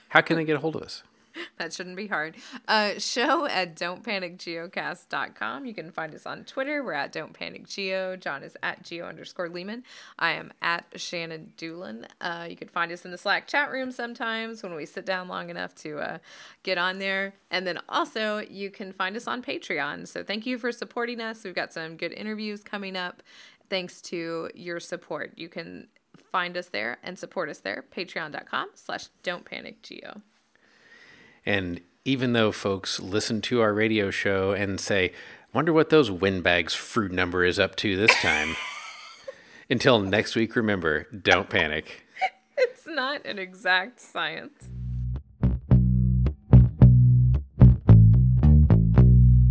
[0.09, 1.03] how can they get a hold of us?
[1.57, 2.35] that shouldn't be hard.
[2.67, 5.65] Uh, show at don'tpanicgeocast.com.
[5.65, 6.83] You can find us on Twitter.
[6.83, 8.15] We're at Don't Panic Geo.
[8.15, 9.83] John is at Geo underscore Leeman.
[10.17, 12.05] I am at Shannon Dulin.
[12.21, 15.27] Uh, you can find us in the Slack chat room sometimes when we sit down
[15.27, 16.17] long enough to uh,
[16.63, 17.33] get on there.
[17.51, 20.07] And then also, you can find us on Patreon.
[20.07, 21.43] So thank you for supporting us.
[21.43, 23.23] We've got some good interviews coming up
[23.69, 25.33] thanks to your support.
[25.37, 25.87] You can
[26.31, 27.85] find us there and support us there.
[27.95, 30.21] Patreon.com slash Don't Panic Geo.
[31.45, 35.11] And even though folks listen to our radio show and say,
[35.53, 38.55] wonder what those windbags Froude number is up to this time.
[39.69, 42.05] Until next week, remember, don't panic.
[42.57, 44.69] It's not an exact science.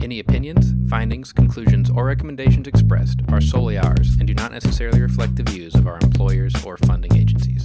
[0.00, 5.36] Any opinions, findings, conclusions, or recommendations expressed are solely ours and do not necessarily reflect
[5.36, 7.62] the views of our employers or funding agencies.